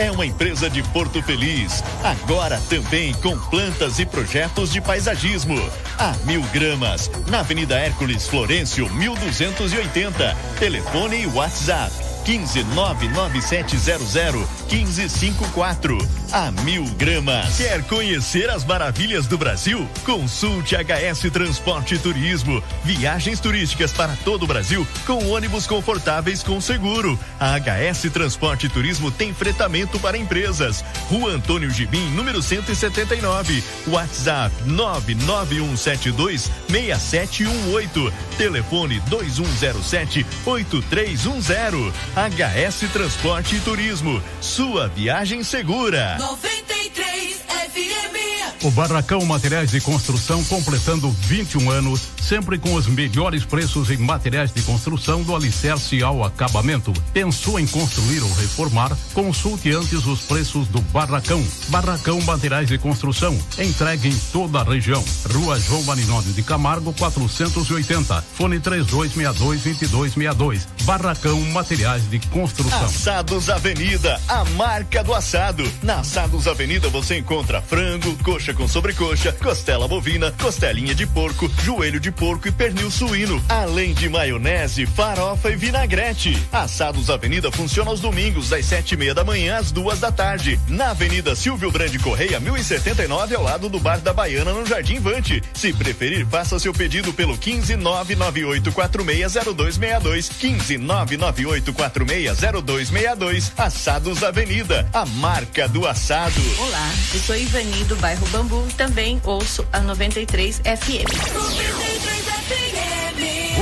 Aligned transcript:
é 0.00 0.10
uma 0.10 0.24
empresa 0.24 0.70
de 0.70 0.82
Porto 0.82 1.22
Feliz. 1.22 1.84
Agora 2.02 2.58
também 2.70 3.12
com 3.14 3.38
plantas 3.38 3.98
e 3.98 4.06
projetos 4.06 4.72
de 4.72 4.80
paisagismo. 4.80 5.60
A 5.98 6.14
mil 6.24 6.42
gramas, 6.52 7.10
na 7.28 7.40
Avenida 7.40 7.78
Hércules 7.78 8.26
Florencio, 8.26 8.88
1280. 8.94 10.34
Telefone 10.58 11.22
e 11.22 11.26
WhatsApp 11.26 11.92
15 12.24 12.64
99700 12.64 14.48
1554. 14.70 16.19
A 16.32 16.52
mil 16.62 16.84
gramas. 16.96 17.56
Quer 17.56 17.82
conhecer 17.88 18.48
as 18.50 18.64
maravilhas 18.64 19.26
do 19.26 19.36
Brasil? 19.36 19.84
Consulte 20.04 20.76
HS 20.76 21.28
Transporte 21.32 21.96
e 21.96 21.98
Turismo. 21.98 22.62
Viagens 22.84 23.40
turísticas 23.40 23.90
para 23.92 24.14
todo 24.24 24.44
o 24.44 24.46
Brasil 24.46 24.86
com 25.04 25.28
ônibus 25.28 25.66
confortáveis 25.66 26.44
com 26.44 26.60
seguro. 26.60 27.18
A 27.40 27.58
HS 27.58 28.12
Transporte 28.12 28.66
e 28.66 28.68
Turismo 28.68 29.10
tem 29.10 29.34
fretamento 29.34 29.98
para 29.98 30.16
empresas. 30.16 30.84
Rua 31.08 31.32
Antônio 31.32 31.68
Gibim, 31.68 32.08
número 32.10 32.40
179. 32.40 33.64
WhatsApp 33.88 34.54
99172 34.66 36.48
6718. 36.68 38.12
Telefone 38.38 39.00
2107 39.08 40.24
8310. 40.46 41.92
HS 42.14 42.92
Transporte 42.92 43.56
e 43.56 43.60
Turismo. 43.60 44.22
Sua 44.40 44.86
viagem 44.86 45.42
segura. 45.42 46.19
93 46.20 47.36
FM. 47.72 48.64
O 48.64 48.70
Barracão 48.72 49.24
Materiais 49.24 49.70
de 49.70 49.80
Construção 49.80 50.44
completando 50.44 51.10
21 51.10 51.70
anos, 51.70 52.08
sempre 52.30 52.58
com 52.58 52.74
os 52.74 52.86
melhores 52.86 53.44
preços 53.44 53.90
em 53.90 53.96
materiais 53.96 54.52
de 54.52 54.62
construção 54.62 55.22
do 55.22 55.34
alicerce 55.34 56.02
ao 56.02 56.24
acabamento. 56.24 56.92
Pensou 57.12 57.58
em 57.58 57.66
construir 57.66 58.22
ou 58.22 58.32
reformar? 58.34 58.96
Consulte 59.12 59.72
antes 59.72 60.06
os 60.06 60.20
preços 60.20 60.68
do 60.68 60.80
Barracão. 60.80 61.44
Barracão 61.68 62.20
Materiais 62.20 62.68
de 62.68 62.78
Construção, 62.78 63.36
entregue 63.58 64.08
em 64.08 64.16
toda 64.32 64.60
a 64.60 64.64
região. 64.64 65.04
Rua 65.32 65.58
João 65.58 65.82
Marinódio 65.84 66.32
de 66.32 66.42
Camargo, 66.42 66.92
480. 66.92 68.22
Fone 68.34 68.60
3262 68.60 69.62
2262. 69.62 70.68
Barracão 70.84 71.40
Materiais 71.52 72.08
de 72.08 72.18
Construção. 72.28 72.84
Assados 72.84 73.48
Avenida, 73.48 74.20
a 74.28 74.44
marca 74.56 75.02
do 75.02 75.14
assado. 75.14 75.64
Na 75.82 76.00
Assados 76.00 76.46
Avenida 76.46 76.88
você 76.88 77.18
encontra 77.18 77.60
frango, 77.62 78.16
coxa 78.22 78.40
coxa 78.40 78.54
com 78.54 78.66
sobrecoxa, 78.66 79.32
costela 79.32 79.86
bovina, 79.86 80.32
costelinha 80.32 80.94
de 80.94 81.06
porco, 81.06 81.50
joelho 81.62 82.00
de 82.00 82.10
porco 82.20 82.46
e 82.46 82.52
pernil 82.52 82.88
suíno, 82.90 83.42
além 83.48 83.94
de 83.94 84.06
maionese, 84.06 84.84
farofa 84.84 85.50
e 85.50 85.56
vinagrete. 85.56 86.36
Assados 86.52 87.08
Avenida 87.08 87.50
funciona 87.50 87.88
aos 87.90 88.00
domingos 88.00 88.50
das 88.50 88.66
sete 88.66 88.92
e 88.92 88.96
meia 88.98 89.14
da 89.14 89.24
manhã 89.24 89.56
às 89.56 89.72
duas 89.72 90.00
da 90.00 90.12
tarde, 90.12 90.60
na 90.68 90.90
Avenida 90.90 91.34
Silvio 91.34 91.70
Brande 91.70 91.98
Correia 91.98 92.38
1079 92.38 93.34
ao 93.34 93.42
lado 93.42 93.70
do 93.70 93.80
Bar 93.80 94.00
da 94.00 94.12
Baiana 94.12 94.52
no 94.52 94.66
Jardim 94.66 95.00
Vante. 95.00 95.42
Se 95.54 95.72
preferir, 95.72 96.26
faça 96.26 96.58
seu 96.58 96.74
pedido 96.74 97.14
pelo 97.14 97.38
15 97.38 97.78
998460262 97.78 100.30
15 100.38 100.78
998460262 100.78 103.52
Assados 103.56 104.22
Avenida, 104.22 104.86
a 104.92 105.06
marca 105.06 105.66
do 105.66 105.88
assado. 105.88 106.42
Olá, 106.58 106.92
eu 107.14 107.20
sou 107.20 107.34
Ivani 107.34 107.84
do 107.84 107.96
bairro 107.96 108.26
Bambu 108.28 108.68
também 108.76 109.18
ouço 109.24 109.66
a 109.72 109.80
93 109.80 110.58
FM. 110.58 110.60
93 110.60 110.60
FM. 110.60 112.09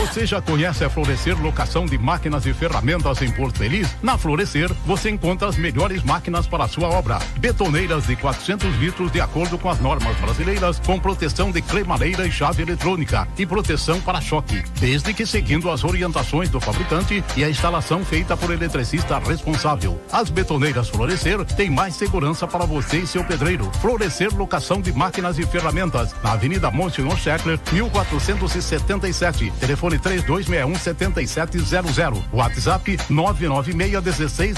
Você 0.09 0.25
já 0.25 0.41
conhece 0.41 0.83
a 0.83 0.89
Florescer 0.89 1.39
Locação 1.41 1.85
de 1.85 1.99
Máquinas 1.99 2.47
e 2.47 2.55
Ferramentas 2.55 3.21
em 3.21 3.31
Porto 3.31 3.59
Feliz? 3.59 3.95
Na 4.03 4.17
Florescer, 4.17 4.73
você 4.87 5.11
encontra 5.11 5.49
as 5.49 5.57
melhores 5.57 6.03
máquinas 6.03 6.47
para 6.47 6.65
a 6.65 6.69
sua 6.69 6.89
obra. 6.89 7.19
Betoneiras 7.39 8.07
de 8.07 8.17
400 8.17 8.75
litros 8.77 9.13
de 9.13 9.21
acordo 9.21 9.59
com 9.59 9.69
as 9.69 9.79
normas 9.81 10.17
brasileiras, 10.17 10.81
com 10.81 10.99
proteção 10.99 11.51
de 11.51 11.61
cremadeira 11.61 12.27
e 12.27 12.33
chave 12.33 12.63
eletrônica 12.63 13.29
e 13.37 13.45
proteção 13.45 14.01
para 14.01 14.21
choque, 14.21 14.63
desde 14.81 15.13
que 15.13 15.27
seguindo 15.27 15.71
as 15.71 15.85
orientações 15.85 16.49
do 16.49 16.59
fabricante 16.59 17.23
e 17.37 17.45
a 17.45 17.51
instalação 17.51 18.03
feita 18.03 18.35
por 18.37 18.51
eletricista 18.51 19.19
responsável. 19.19 20.01
As 20.11 20.31
betoneiras 20.31 20.89
Florescer 20.89 21.45
têm 21.45 21.69
mais 21.69 21.95
segurança 21.95 22.47
para 22.47 22.65
você 22.65 23.01
e 23.01 23.07
seu 23.07 23.23
pedreiro. 23.23 23.71
Florescer 23.81 24.35
Locação 24.35 24.81
de 24.81 24.91
Máquinas 24.91 25.39
e 25.39 25.47
Ferramentas, 25.47 26.15
na 26.25 26.33
Avenida 26.33 26.71
Monsenhor 26.71 27.19
Scheckler, 27.19 27.61
1477. 27.71 29.53
Telefone 29.61 29.89
telefone 29.89 29.99
3261 30.09 30.75
7700. 30.79 32.25
WhatsApp 32.33 32.99
996 33.11 34.03
16 34.03 34.57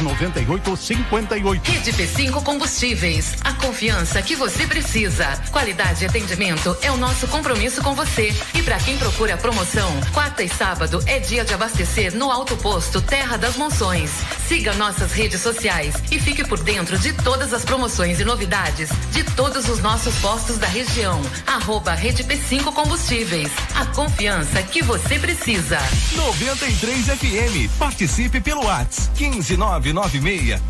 58. 0.78 1.70
Rede 1.70 1.92
P5 1.92 2.42
Combustíveis. 2.42 3.36
A 3.42 3.52
confiança 3.54 4.22
que 4.22 4.36
você 4.36 4.66
precisa. 4.66 5.26
Qualidade 5.50 6.04
e 6.04 6.06
atendimento 6.06 6.76
é 6.82 6.90
o 6.90 6.96
nosso 6.96 7.26
compromisso 7.26 7.82
com 7.82 7.94
você. 7.94 8.32
E 8.54 8.62
para 8.62 8.78
quem 8.78 8.96
procura 8.96 9.36
promoção, 9.36 9.90
quarta 10.12 10.42
e 10.44 10.48
sábado 10.48 11.02
é 11.06 11.18
dia 11.18 11.44
de 11.44 11.52
abastecer 11.52 12.14
no 12.14 12.30
Alto 12.30 12.56
Posto 12.56 13.00
Terra 13.00 13.36
das 13.36 13.56
Monções. 13.56 14.10
Siga 14.46 14.74
nossas 14.74 15.12
redes 15.12 15.40
sociais 15.40 15.94
e 16.12 16.18
fique 16.18 16.46
por 16.46 16.62
dentro 16.62 16.98
de 16.98 17.12
todas 17.12 17.52
as 17.52 17.64
promoções 17.64 18.20
e 18.20 18.24
novidades 18.24 18.90
de 19.10 19.24
todos 19.24 19.68
os 19.68 19.80
nossos 19.80 20.16
postos 20.18 20.58
da 20.58 20.66
região. 20.66 21.20
Arroba 21.46 21.92
Rede 21.94 22.22
P5 22.22 22.72
Combustíveis. 22.72 23.50
A 23.74 23.86
confiança 23.86 24.62
que 24.62 24.82
você 24.82 25.18
precisa. 25.18 25.29
93 25.36 27.16
FM. 27.16 27.68
Participe 27.78 28.40
pelo 28.40 28.60
WhatsApp 28.62 29.14
15996 29.16 30.60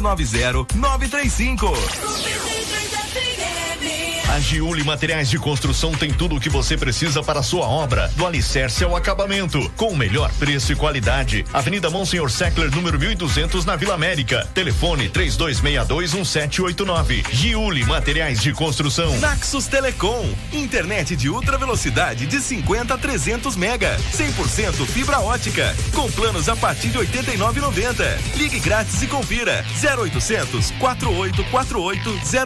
090 0.00 0.66
935. 0.74 2.69
93 4.40 4.40
a 4.40 4.42
Giuli 4.42 4.82
Materiais 4.82 5.28
de 5.28 5.38
Construção 5.38 5.92
tem 5.92 6.10
tudo 6.12 6.36
o 6.36 6.40
que 6.40 6.48
você 6.48 6.74
precisa 6.76 7.22
para 7.22 7.38
a 7.40 7.42
sua 7.42 7.66
obra, 7.66 8.08
do 8.16 8.24
alicerce 8.26 8.82
ao 8.82 8.96
acabamento, 8.96 9.70
com 9.76 9.88
o 9.88 9.96
melhor 9.96 10.32
preço 10.38 10.72
e 10.72 10.76
qualidade. 10.76 11.44
Avenida 11.52 11.90
Monsenhor 11.90 12.30
Seckler, 12.30 12.74
número 12.74 12.98
1200, 12.98 13.66
na 13.66 13.76
Vila 13.76 13.92
América. 13.94 14.48
Telefone 14.54 15.10
32621789. 15.10 17.26
Giuli 17.30 17.84
Materiais 17.84 18.40
de 18.40 18.52
Construção. 18.52 19.18
Naxos 19.18 19.66
Telecom, 19.66 20.26
internet 20.52 21.14
de 21.14 21.28
ultra 21.28 21.58
velocidade 21.58 22.26
de 22.26 22.40
50 22.40 22.94
a 22.94 22.98
300 22.98 23.56
mega, 23.56 23.98
100% 24.16 24.86
fibra 24.86 25.20
ótica, 25.20 25.76
com 25.92 26.10
planos 26.10 26.48
a 26.48 26.56
partir 26.56 26.88
de 26.88 26.98
89,90. 26.98 28.18
Ligue 28.36 28.58
grátis 28.58 29.02
e 29.02 29.06
confira 29.06 29.62
0800 29.82 30.70
4848 30.72 32.20
000 32.24 32.40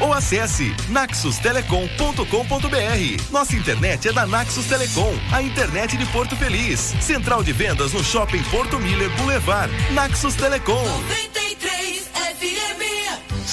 ou 0.00 0.12
acesse 0.12 0.74
naxustelecom.com.br. 1.06 3.30
Nossa 3.30 3.54
internet 3.54 4.08
é 4.08 4.12
da 4.12 4.26
Naxus 4.26 4.66
Telecom, 4.66 5.14
a 5.32 5.40
internet 5.40 5.96
de 5.96 6.04
Porto 6.06 6.34
Feliz. 6.36 6.92
Central 7.00 7.44
de 7.44 7.52
vendas 7.52 7.92
no 7.92 8.02
Shopping 8.02 8.42
Porto 8.50 8.80
Miller 8.80 9.08
Boulevard. 9.16 9.72
Naxus 9.92 10.34
Telecom. 10.34 10.84
93 10.84 11.36
FM. 11.36 11.45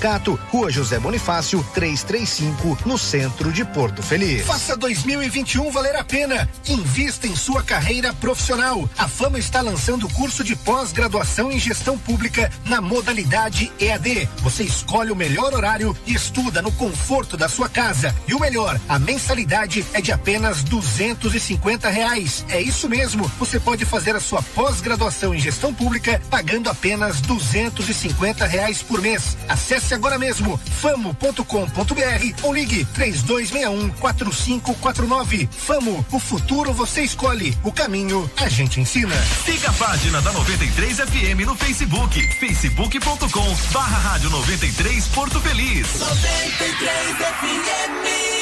Sindicato, 0.00 0.40
Rua 0.50 0.70
José 0.70 0.98
Bonifácio, 0.98 1.62
335, 1.74 2.78
no 2.86 2.96
centro 2.96 3.52
de 3.52 3.66
Porto 3.66 4.02
Feliz. 4.02 4.46
Faça 4.46 4.74
2021 4.74 5.70
valer 5.70 5.94
a 5.94 6.02
pena. 6.02 6.48
Invista 6.66 7.26
em 7.26 7.36
sua 7.36 7.62
carreira 7.62 8.14
profissional. 8.14 8.88
A 8.96 9.06
Fama 9.06 9.38
está 9.38 9.60
lançando 9.60 10.06
o 10.06 10.14
curso 10.14 10.42
de 10.42 10.56
pós-graduação 10.56 11.52
em 11.52 11.58
gestão 11.58 11.98
pública 11.98 12.50
na 12.64 12.80
modalidade 12.80 13.70
EAD. 13.78 14.26
Você 14.38 14.62
escolhe 14.62 15.12
o 15.12 15.16
melhor 15.16 15.52
horário 15.52 15.94
e 16.06 16.14
estuda 16.14 16.62
no 16.62 16.72
conforto 16.72 17.36
da 17.36 17.48
sua 17.48 17.68
casa. 17.68 18.16
E 18.26 18.32
o 18.32 18.40
melhor, 18.40 18.80
a 18.88 18.98
mensalidade 18.98 19.84
é 19.92 20.00
de 20.00 20.12
apenas 20.12 20.62
duzentos 20.62 21.34
e 21.34 21.40
cinquenta 21.40 21.90
reais. 21.90 22.42
É 22.48 22.58
isso 22.58 22.88
mesmo. 22.88 23.30
Você 23.38 23.60
pode 23.60 23.84
fazer 23.84 24.16
a 24.16 24.20
sua 24.20 24.42
pós-graduação 24.42 25.34
em 25.34 25.38
gestão 25.38 25.74
pública 25.74 26.22
pagando 26.30 26.70
apenas 26.70 27.20
duzentos 27.20 27.90
e 27.90 27.92
cinquenta 27.92 28.46
reais 28.46 28.82
por 28.82 29.02
mês. 29.02 29.36
Acesse 29.46 29.89
Acesse 29.90 29.94
agora 29.94 30.18
mesmo 30.18 30.56
famo.com.br 30.56 32.42
ou 32.42 32.54
ligue 32.54 32.84
3261 32.84 33.90
4549. 33.98 35.48
Famo, 35.50 36.06
o 36.12 36.18
futuro 36.20 36.72
você 36.72 37.02
escolhe, 37.02 37.56
o 37.64 37.72
caminho 37.72 38.30
caminho 38.30 38.30
a 38.36 38.48
gente 38.48 38.80
ensina. 38.80 39.14
Siga 39.44 39.70
a 39.70 39.72
página 39.72 40.22
da 40.22 40.32
93 40.32 40.96
FM 40.98 41.46
no 41.46 41.56
Facebook, 41.56 42.20
facebook.com 42.38 43.56
barra 43.72 43.98
rádio 43.98 44.30
93 44.30 45.08
Porto 45.08 45.40
Feliz. 45.40 45.98
93 45.98 47.16
FM. 47.16 48.39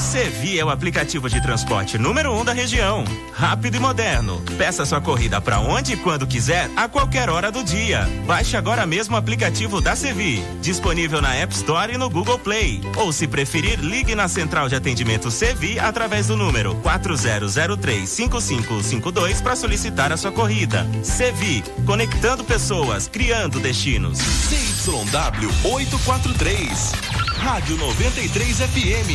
Sevi 0.00 0.58
é 0.58 0.64
o 0.64 0.70
aplicativo 0.70 1.28
de 1.28 1.42
transporte 1.42 1.98
número 1.98 2.32
um 2.32 2.42
da 2.42 2.54
região. 2.54 3.04
Rápido 3.34 3.76
e 3.76 3.80
moderno. 3.80 4.40
Peça 4.56 4.86
sua 4.86 5.00
corrida 5.00 5.40
para 5.40 5.60
onde 5.60 5.92
e 5.92 5.96
quando 5.96 6.26
quiser, 6.26 6.68
a 6.74 6.88
qualquer 6.88 7.28
hora 7.28 7.52
do 7.52 7.62
dia. 7.62 8.08
Baixe 8.26 8.56
agora 8.56 8.86
mesmo 8.86 9.14
o 9.14 9.18
aplicativo 9.18 9.78
da 9.80 9.94
Sevi. 9.94 10.42
Disponível 10.62 11.20
na 11.20 11.34
App 11.34 11.54
Store 11.54 11.92
e 11.92 11.98
no 11.98 12.08
Google 12.08 12.38
Play. 12.38 12.80
Ou 12.96 13.12
se 13.12 13.28
preferir, 13.28 13.78
ligue 13.78 14.14
na 14.14 14.26
central 14.26 14.70
de 14.70 14.74
atendimento 14.74 15.30
Sevi 15.30 15.78
através 15.78 16.28
do 16.28 16.36
número 16.36 16.74
40035552 16.76 19.42
para 19.42 19.54
solicitar 19.54 20.10
a 20.12 20.16
sua 20.16 20.32
corrida. 20.32 20.86
Sevi, 21.02 21.62
conectando 21.84 22.42
pessoas, 22.42 23.06
criando 23.06 23.60
destinos. 23.60 24.18
CYW 24.18 25.50
843. 25.62 27.19
Rádio 27.40 27.76
93 27.78 28.58
FM. 28.58 29.10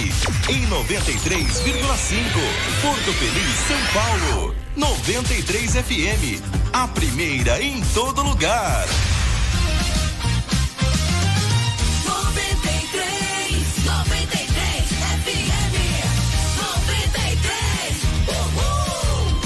Em 0.50 0.66
93,5. 0.66 1.62
Porto 2.81 3.13
Feliz, 3.13 3.56
São 3.68 3.77
Paulo. 3.94 4.56
93 4.75 5.75
FM. 5.75 6.42
A 6.74 6.88
primeira 6.88 7.62
em 7.62 7.80
todo 7.94 8.24
lugar. 8.24 8.88
93, 12.04 13.86
93 13.86 14.89
FM. 15.22 15.75
93. 16.57 18.04
Uhul. 18.27 19.38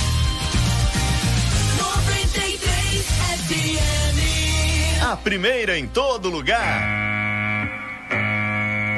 93 1.77 3.05
FM. 3.49 5.03
A 5.03 5.17
primeira 5.17 5.77
em 5.77 5.85
todo 5.85 6.29
lugar. 6.29 7.08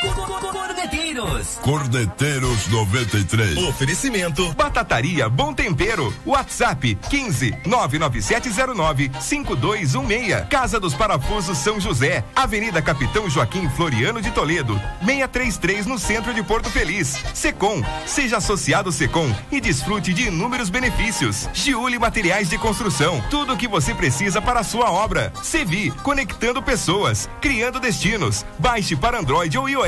Corneteiros. 0.00 1.58
Cordeteiros 1.60 2.68
93. 2.68 3.58
Oferecimento. 3.64 4.52
Batataria 4.54 5.28
Bom 5.28 5.52
Tempero. 5.52 6.14
WhatsApp 6.24 6.96
15 7.10 7.58
99709 7.66 9.10
5216. 9.20 10.48
Casa 10.48 10.78
dos 10.78 10.94
Parafusos 10.94 11.58
São 11.58 11.80
José. 11.80 12.24
Avenida 12.36 12.80
Capitão 12.80 13.28
Joaquim 13.28 13.68
Floriano 13.70 14.22
de 14.22 14.30
Toledo. 14.30 14.80
633 15.04 15.86
no 15.86 15.98
centro 15.98 16.32
de 16.32 16.44
Porto 16.44 16.70
Feliz. 16.70 17.18
Secom. 17.34 17.82
Seja 18.06 18.36
associado 18.36 18.92
Secom 18.92 19.34
e 19.50 19.60
desfrute 19.60 20.14
de 20.14 20.28
inúmeros 20.28 20.70
benefícios. 20.70 21.48
Giuli 21.52 21.98
Materiais 21.98 22.48
de 22.48 22.58
Construção. 22.58 23.20
Tudo 23.30 23.54
o 23.54 23.56
que 23.56 23.66
você 23.66 23.92
precisa 23.94 24.40
para 24.40 24.60
a 24.60 24.64
sua 24.64 24.92
obra. 24.92 25.32
Sevi. 25.42 25.90
Conectando 26.02 26.62
pessoas. 26.62 27.28
Criando 27.40 27.80
destinos. 27.80 28.46
Baixe 28.58 28.94
para 28.94 29.18
Android 29.18 29.58
ou 29.58 29.68
iOS. 29.68 29.87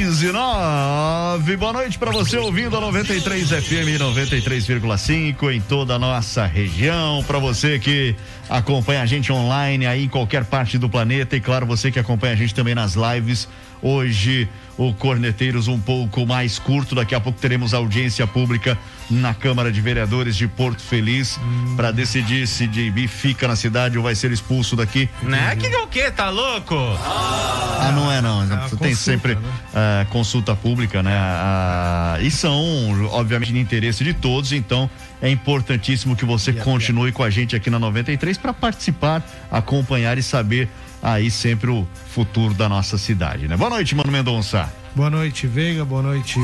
Seis 0.00 0.22
e 0.22 0.32
nove. 0.32 1.58
Boa 1.58 1.74
noite 1.74 1.98
para 1.98 2.10
você 2.10 2.38
ouvindo 2.38 2.74
a 2.74 2.80
93 2.80 3.50
FM 3.50 4.00
93,5 4.00 5.54
em 5.54 5.60
toda 5.60 5.96
a 5.96 5.98
nossa 5.98 6.46
região. 6.46 7.22
Para 7.26 7.38
você 7.38 7.78
que 7.78 8.16
acompanha 8.48 9.02
a 9.02 9.06
gente 9.06 9.30
online 9.30 9.86
aí 9.86 10.04
em 10.04 10.08
qualquer 10.08 10.46
parte 10.46 10.78
do 10.78 10.88
planeta 10.88 11.36
e 11.36 11.40
claro 11.40 11.66
você 11.66 11.90
que 11.90 11.98
acompanha 11.98 12.32
a 12.32 12.36
gente 12.36 12.54
também 12.54 12.74
nas 12.74 12.94
lives. 12.94 13.46
Hoje 13.82 14.48
o 14.76 14.94
Corneteiros 14.94 15.68
um 15.68 15.78
pouco 15.78 16.26
mais 16.26 16.58
curto. 16.58 16.94
Daqui 16.94 17.14
a 17.14 17.20
pouco 17.20 17.38
teremos 17.38 17.74
audiência 17.74 18.26
pública 18.26 18.78
na 19.10 19.34
Câmara 19.34 19.70
de 19.70 19.80
Vereadores 19.80 20.36
de 20.36 20.48
Porto 20.48 20.80
Feliz 20.80 21.38
hum. 21.38 21.74
para 21.76 21.90
decidir 21.90 22.46
se 22.46 22.66
JB 22.66 23.06
fica 23.08 23.46
na 23.46 23.56
cidade 23.56 23.98
ou 23.98 24.04
vai 24.04 24.14
ser 24.14 24.32
expulso 24.32 24.76
daqui. 24.76 25.08
Né? 25.22 25.54
Que 25.56 25.66
é 25.66 25.78
o 25.80 25.86
quê? 25.86 26.10
Tá 26.10 26.30
louco? 26.30 26.74
Ah, 26.74 27.92
não 27.94 28.10
é 28.10 28.22
não. 28.22 28.42
É 28.42 28.46
Tem 28.46 28.58
consulta, 28.58 28.94
sempre 28.94 29.34
né? 29.34 29.40
uh, 29.42 30.06
consulta 30.10 30.54
pública, 30.54 31.02
né? 31.02 31.16
Uh, 31.18 32.22
e 32.22 32.30
são, 32.30 33.08
obviamente, 33.10 33.52
de 33.52 33.58
interesse 33.58 34.02
de 34.02 34.14
todos, 34.14 34.52
então 34.52 34.88
é 35.20 35.28
importantíssimo 35.28 36.16
que 36.16 36.24
você 36.24 36.52
continue 36.52 37.12
com 37.12 37.22
a 37.22 37.28
gente 37.28 37.54
aqui 37.54 37.68
na 37.68 37.78
93 37.78 38.38
para 38.38 38.54
participar, 38.54 39.22
acompanhar 39.50 40.16
e 40.16 40.22
saber 40.22 40.68
aí 41.02 41.30
sempre 41.30 41.70
o 41.70 41.86
futuro 42.08 42.54
da 42.54 42.68
nossa 42.68 42.98
cidade, 42.98 43.48
né? 43.48 43.56
Boa 43.56 43.70
noite, 43.70 43.94
Mano 43.94 44.10
Mendonça. 44.10 44.70
Boa 44.94 45.08
noite, 45.08 45.46
Veiga. 45.46 45.84
Boa 45.84 46.02
noite, 46.02 46.38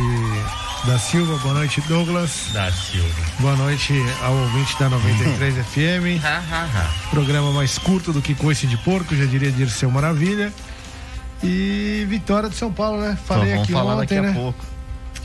da 0.87 0.99
Silva. 0.99 1.37
Boa 1.39 1.55
noite, 1.55 1.81
Douglas. 1.83 2.51
Da 2.53 2.71
Silva. 2.71 3.09
Boa 3.41 3.57
noite 3.57 3.93
ao 4.23 4.35
ouvinte 4.35 4.79
da 4.79 4.89
93 4.89 5.55
FM. 5.67 6.23
Programa 7.11 7.51
mais 7.53 7.77
curto 7.77 8.13
do 8.13 8.23
que 8.23 8.35
coice 8.35 8.67
de 8.67 8.77
porco, 8.79 9.17
já 9.17 9.25
diria 9.25 9.51
Dirceu 9.51 9.91
Maravilha. 9.91 10.53
E 11.43 12.07
vitória 12.09 12.49
do 12.49 12.55
São 12.55 12.73
Paulo, 12.73 13.01
né? 13.01 13.19
Falei 13.27 13.51
então, 13.51 13.63
aqui 13.63 13.73
falar 13.73 13.97
ontem, 13.97 14.17
daqui 14.17 14.21
né? 14.21 14.31
a 14.31 14.35
pouco 14.35 14.77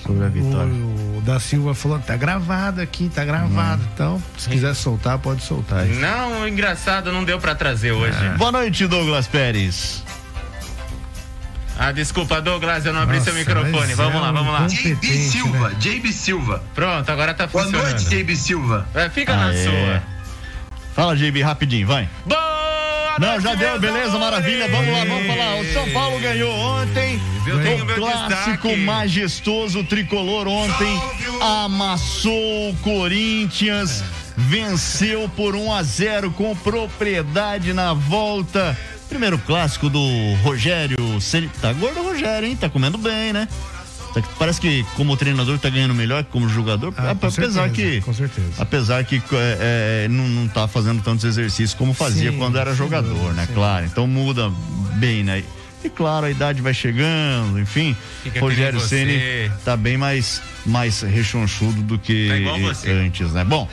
sobre 0.06 0.26
a 0.26 0.30
vitória. 0.30 0.74
O, 0.74 1.01
o 1.22 1.24
da 1.24 1.40
Silva 1.40 1.76
falou, 1.76 2.00
tá 2.00 2.18
gravado 2.18 2.82
aqui, 2.82 3.10
tá 3.14 3.24
gravado. 3.24 3.84
Hum. 3.84 3.88
Então, 3.94 4.24
se 4.38 4.50
quiser 4.50 4.74
soltar, 4.74 5.20
pode 5.20 5.44
soltar. 5.44 5.88
Isso. 5.88 6.00
Não, 6.00 6.48
engraçado, 6.48 7.12
não 7.12 7.24
deu 7.24 7.40
para 7.40 7.54
trazer 7.54 7.92
hoje. 7.92 8.18
É. 8.26 8.30
Boa 8.38 8.52
noite, 8.52 8.88
Douglas 8.88 9.28
Pérez. 9.28 10.04
Ah, 11.78 11.92
desculpa, 11.92 12.42
Douglas, 12.42 12.86
eu 12.86 12.94
não 12.94 13.02
abri 13.02 13.18
Nossa, 13.18 13.32
seu 13.32 13.40
microfone. 13.40 13.94
Vamos 13.94 14.16
é 14.16 14.20
lá, 14.20 14.32
vamos 14.32 14.54
lá. 14.54 14.68
JB 14.68 15.08
Silva, 15.08 15.70
né? 15.70 15.76
JB 15.80 16.12
Silva. 16.12 16.64
Pronto, 16.76 17.10
agora 17.10 17.34
tá 17.34 17.48
funcionando. 17.48 17.82
Boa 17.82 17.90
noite, 17.92 18.10
JB 18.10 18.36
Silva. 18.36 18.88
É, 18.94 19.10
fica 19.10 19.34
ah, 19.34 19.38
na 19.38 19.54
é. 19.54 19.64
sua. 19.64 20.04
Fala, 20.94 21.16
JB, 21.16 21.42
rapidinho, 21.42 21.88
vai. 21.88 22.10
Boa 22.26 23.16
Não, 23.20 23.40
já 23.40 23.56
deu, 23.56 23.80
beleza, 23.80 24.18
maravilha. 24.18 24.68
Vamos 24.70 24.92
lá, 24.92 25.06
vamos 25.06 25.28
falar. 25.28 25.56
O 25.56 25.74
São 25.74 25.90
Paulo 25.92 26.20
ganhou 26.20 26.52
ontem. 26.52 27.20
O 27.50 27.96
clássico 27.96 28.68
destaque. 28.68 28.78
majestoso 28.78 29.84
tricolor 29.84 30.48
ontem 30.48 31.02
amassou 31.42 32.70
o 32.70 32.76
Corinthians. 32.84 34.04
Venceu 34.38 35.30
por 35.36 35.56
1 35.56 35.74
a 35.74 35.84
0 35.84 36.32
com 36.32 36.56
propriedade 36.56 37.74
na 37.74 37.94
volta. 37.94 38.78
Primeiro 39.10 39.38
clássico 39.40 39.90
do 39.90 40.34
Rogério. 40.44 40.98
Tá 41.62 41.74
gordo 41.74 42.00
o 42.00 42.04
Rogério, 42.04 42.48
hein? 42.48 42.56
Tá 42.56 42.70
comendo 42.70 42.98
bem, 42.98 43.34
né? 43.34 43.48
Parece 44.38 44.60
que 44.60 44.86
como 44.96 45.16
treinador 45.16 45.58
tá 45.58 45.70
ganhando 45.70 45.94
melhor 45.94 46.24
que 46.24 46.32
como 46.32 46.50
jogador, 46.50 46.94
ah, 46.98 47.12
apesar 47.12 47.32
certeza, 47.32 47.70
que 47.70 48.02
com 48.02 48.14
certeza. 48.14 48.50
apesar 48.58 49.06
que 49.06 49.16
é, 49.32 50.04
é, 50.06 50.08
não, 50.10 50.28
não 50.28 50.48
tá 50.50 50.68
fazendo 50.68 51.02
tantos 51.02 51.24
exercícios 51.24 51.74
como 51.74 51.94
fazia 51.94 52.32
Sim, 52.32 52.38
quando 52.38 52.58
era 52.58 52.76
jogador, 52.76 53.30
sim, 53.30 53.36
né? 53.36 53.46
sim. 53.46 53.54
Claro, 53.54 53.86
então 53.86 54.06
muda 54.08 54.52
bem, 54.96 55.24
né? 55.24 55.44
E 55.84 55.90
claro, 55.90 56.28
a 56.28 56.32
idade 56.32 56.62
vai 56.62 56.74
chegando, 56.74 57.60
enfim. 57.60 57.96
Fica 58.24 58.40
Rogério 58.40 58.80
Ceni 58.80 59.52
tá 59.66 59.76
bem 59.76 59.98
mais 59.98 60.42
mais 60.66 61.02
rechonchudo 61.02 61.82
do 61.82 61.98
que 61.98 62.30
Tá 62.84 62.92
antes, 62.92 63.32
né? 63.34 63.44
Bom, 63.44 63.68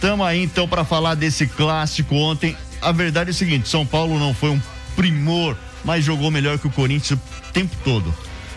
tamo 0.00 0.22
aí 0.22 0.42
então 0.42 0.68
para 0.68 0.84
falar 0.84 1.14
desse 1.14 1.46
clássico 1.46 2.14
ontem. 2.14 2.56
A 2.80 2.92
verdade 2.92 3.30
é 3.30 3.32
o 3.32 3.34
seguinte, 3.34 3.68
São 3.68 3.84
Paulo 3.84 4.18
não 4.18 4.32
foi 4.32 4.50
um 4.50 4.60
primor, 4.94 5.56
mas 5.84 6.04
jogou 6.04 6.30
melhor 6.30 6.58
que 6.58 6.68
o 6.68 6.70
Corinthians 6.70 7.18
o 7.18 7.52
tempo 7.52 7.76
todo. 7.82 8.14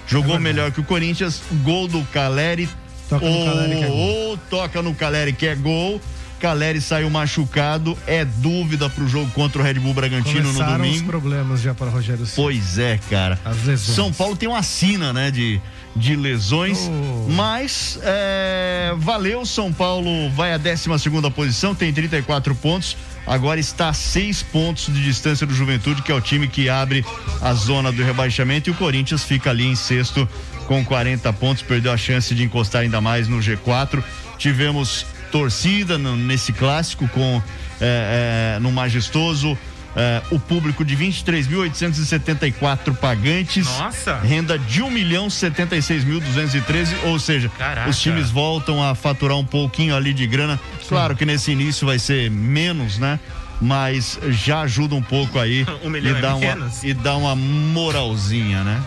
Jogou 0.08 0.36
É 0.36 0.39
melhor 0.39 0.72
que 0.72 0.79
o 0.79 0.84
Corinthians, 0.84 1.41
gol 1.63 1.88
do 1.88 2.03
Caleri. 2.05 2.70
Toca 3.10 3.25
no 3.25 3.31
ou, 3.31 3.46
Caleri 3.46 3.75
que 3.75 3.84
é 3.84 3.88
gol. 3.88 3.98
ou 3.98 4.38
toca 4.38 4.81
no 4.81 4.93
Caleri 4.93 5.34
que 5.34 5.48
é 5.48 5.55
gol. 5.55 6.01
Caleri 6.41 6.81
saiu 6.81 7.07
machucado, 7.10 7.95
é 8.07 8.25
dúvida 8.25 8.89
pro 8.89 9.07
jogo 9.07 9.29
contra 9.31 9.62
o 9.62 9.63
Red 9.63 9.75
Bull 9.75 9.93
Bragantino 9.93 10.41
no 10.41 10.53
Começaram 10.53 10.83
os 10.83 10.89
domingo. 10.89 11.05
problemas 11.07 11.62
já 11.62 11.74
para 11.75 11.86
o 11.88 11.91
Rogério 11.91 12.25
Ceni. 12.25 12.36
Pois 12.36 12.79
é, 12.79 13.00
cara. 13.10 13.39
As 13.45 13.63
lesões. 13.63 13.95
São 13.95 14.12
Paulo 14.12 14.36
tem 14.36 14.50
uma 14.50 14.63
sina, 14.63 15.13
né, 15.13 15.29
de, 15.29 15.62
de 15.95 16.15
lesões, 16.15 16.79
Oh. 16.89 17.29
mas 17.29 18.00
é, 18.01 18.93
valeu, 18.98 19.45
São 19.45 19.71
Paulo 19.71 20.29
vai 20.31 20.51
à 20.51 20.57
12 20.57 20.98
segunda 20.98 21.29
posição, 21.29 21.75
tem 21.75 21.93
34 21.93 22.55
pontos, 22.55 22.98
agora 23.27 23.60
está 23.60 23.89
a 23.89 23.93
seis 23.93 24.41
pontos 24.41 24.86
de 24.91 25.03
distância 25.03 25.45
do 25.45 25.53
Juventude, 25.53 26.01
que 26.01 26.12
é 26.12 26.15
o 26.15 26.21
time 26.21 26.48
que 26.48 26.67
abre 26.69 27.05
a 27.39 27.53
zona 27.53 27.91
do 27.91 28.03
rebaixamento, 28.03 28.67
e 28.67 28.71
o 28.71 28.75
Corinthians 28.75 29.24
fica 29.24 29.51
ali 29.51 29.65
em 29.67 29.75
sexto 29.75 30.27
com 30.67 30.83
40 30.83 31.31
pontos, 31.33 31.62
perdeu 31.62 31.91
a 31.91 31.98
chance 31.98 32.33
de 32.33 32.43
encostar 32.43 32.81
ainda 32.81 33.00
mais 33.00 33.27
no 33.27 33.38
G4. 33.39 34.03
Tivemos 34.38 35.05
torcida 35.32 35.98
no- 35.98 36.16
nesse 36.18 36.52
clássico 36.54 37.08
com 37.10 37.42
é, 37.80 38.56
é, 38.58 38.60
no 38.60 38.72
majestoso. 38.72 39.58
é, 39.94 40.22
o 40.32 40.40
público 40.40 40.86
de 40.86 40.96
23.874 40.96 42.96
pagantes. 42.96 43.66
Nossa! 43.66 44.18
Renda 44.20 44.58
de 44.58 44.82
1 44.82 44.90
milhão 44.90 45.28
76.213, 45.28 46.94
ou 47.06 47.20
seja, 47.20 47.50
Caraca. 47.58 47.90
os 47.90 48.00
times 48.00 48.30
voltam 48.30 48.82
a 48.82 48.96
faturar 48.96 49.38
um 49.38 49.46
pouquinho 49.46 49.96
ali 49.96 50.14
de 50.14 50.26
grana. 50.28 50.60
Claro 50.88 51.16
que 51.16 51.26
nesse 51.26 51.52
início 51.52 51.86
vai 51.86 52.00
ser 52.00 52.32
menos, 52.32 52.98
né? 52.98 53.20
Mas 53.62 54.18
já 54.30 54.62
ajuda 54.62 54.96
um 54.96 55.02
pouco 55.04 55.38
aí 55.38 55.66
Um 55.84 55.90
milhão 55.90 56.16
e, 56.16 56.18
é 56.18 56.22
dá 56.22 56.36
uma, 56.36 56.56
menos? 56.56 56.84
e 56.84 56.94
dá 56.94 57.16
uma 57.18 57.36
moralzinha, 57.36 58.64
né? 58.64 58.82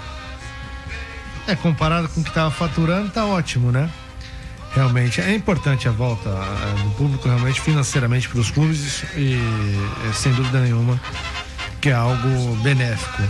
É, 1.46 1.54
comparado 1.54 2.08
com 2.08 2.20
o 2.20 2.24
que 2.24 2.30
estava 2.30 2.50
faturando, 2.50 3.10
tá 3.10 3.26
ótimo, 3.26 3.70
né? 3.70 3.90
Realmente, 4.74 5.20
é 5.20 5.32
importante 5.34 5.86
a 5.88 5.92
volta 5.92 6.28
do 6.82 6.90
público, 6.96 7.28
realmente, 7.28 7.60
financeiramente 7.60 8.28
para 8.28 8.40
os 8.40 8.50
clubes 8.50 9.04
e, 9.16 9.38
é, 10.08 10.12
sem 10.12 10.32
dúvida 10.32 10.60
nenhuma, 10.60 11.00
que 11.80 11.90
é 11.90 11.92
algo 11.92 12.56
benéfico. 12.62 13.22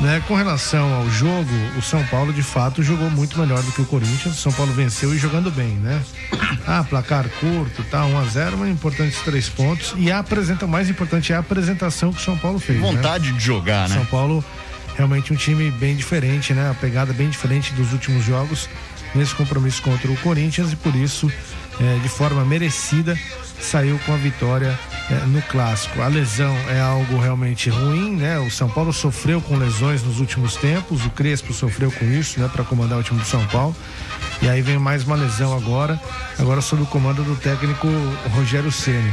Né? 0.00 0.22
Com 0.26 0.34
relação 0.34 0.94
ao 0.94 1.10
jogo, 1.10 1.50
o 1.76 1.82
São 1.82 2.02
Paulo, 2.06 2.32
de 2.32 2.42
fato, 2.42 2.82
jogou 2.82 3.10
muito 3.10 3.38
melhor 3.38 3.62
do 3.62 3.72
que 3.72 3.82
o 3.82 3.84
Corinthians. 3.84 4.38
O 4.38 4.40
São 4.40 4.52
Paulo 4.52 4.72
venceu 4.72 5.14
e 5.14 5.18
jogando 5.18 5.50
bem, 5.50 5.68
né? 5.68 6.02
Ah, 6.68 6.82
placar 6.82 7.28
curto, 7.38 7.84
tá, 7.84 8.04
1 8.04 8.18
a 8.18 8.24
0 8.24 8.58
mas 8.58 8.68
importantes 8.68 9.20
três 9.20 9.48
pontos. 9.48 9.94
E 9.96 10.10
a 10.10 10.18
apresenta, 10.18 10.64
o 10.66 10.68
mais 10.68 10.90
importante 10.90 11.32
é 11.32 11.36
a 11.36 11.38
apresentação 11.38 12.12
que 12.12 12.20
o 12.20 12.24
São 12.24 12.36
Paulo 12.36 12.58
fez. 12.58 12.80
né? 12.80 12.90
Vontade 12.90 13.30
de 13.30 13.38
jogar, 13.38 13.88
né? 13.88 13.94
São 13.94 14.04
Paulo 14.06 14.44
realmente 14.96 15.32
um 15.32 15.36
time 15.36 15.70
bem 15.70 15.94
diferente, 15.94 16.52
né? 16.52 16.68
A 16.68 16.74
pegada 16.74 17.12
bem 17.12 17.30
diferente 17.30 17.72
dos 17.74 17.92
últimos 17.92 18.24
jogos 18.24 18.68
nesse 19.16 19.34
compromisso 19.34 19.82
contra 19.82 20.10
o 20.10 20.16
Corinthians 20.18 20.72
e 20.72 20.76
por 20.76 20.94
isso, 20.94 21.30
eh, 21.80 21.98
de 22.02 22.08
forma 22.08 22.44
merecida, 22.44 23.18
saiu 23.60 23.98
com 24.00 24.12
a 24.12 24.16
vitória 24.16 24.78
eh, 25.10 25.14
no 25.26 25.40
clássico. 25.42 26.00
A 26.02 26.08
lesão 26.08 26.54
é 26.68 26.80
algo 26.80 27.18
realmente 27.18 27.70
ruim, 27.70 28.16
né? 28.16 28.38
O 28.38 28.50
São 28.50 28.68
Paulo 28.68 28.92
sofreu 28.92 29.40
com 29.40 29.56
lesões 29.56 30.02
nos 30.02 30.20
últimos 30.20 30.56
tempos, 30.56 31.04
o 31.04 31.10
Crespo 31.10 31.52
sofreu 31.52 31.90
com 31.90 32.04
isso, 32.04 32.38
né? 32.38 32.48
Para 32.52 32.64
comandar 32.64 32.98
o 32.98 33.02
time 33.02 33.18
do 33.18 33.26
São 33.26 33.44
Paulo. 33.46 33.74
E 34.42 34.48
aí 34.48 34.60
vem 34.60 34.78
mais 34.78 35.04
uma 35.04 35.16
lesão 35.16 35.56
agora, 35.56 36.00
agora 36.38 36.60
sob 36.60 36.82
o 36.82 36.86
comando 36.86 37.22
do 37.22 37.36
técnico 37.36 37.88
Rogério 38.34 38.70
Ceni. 38.70 39.12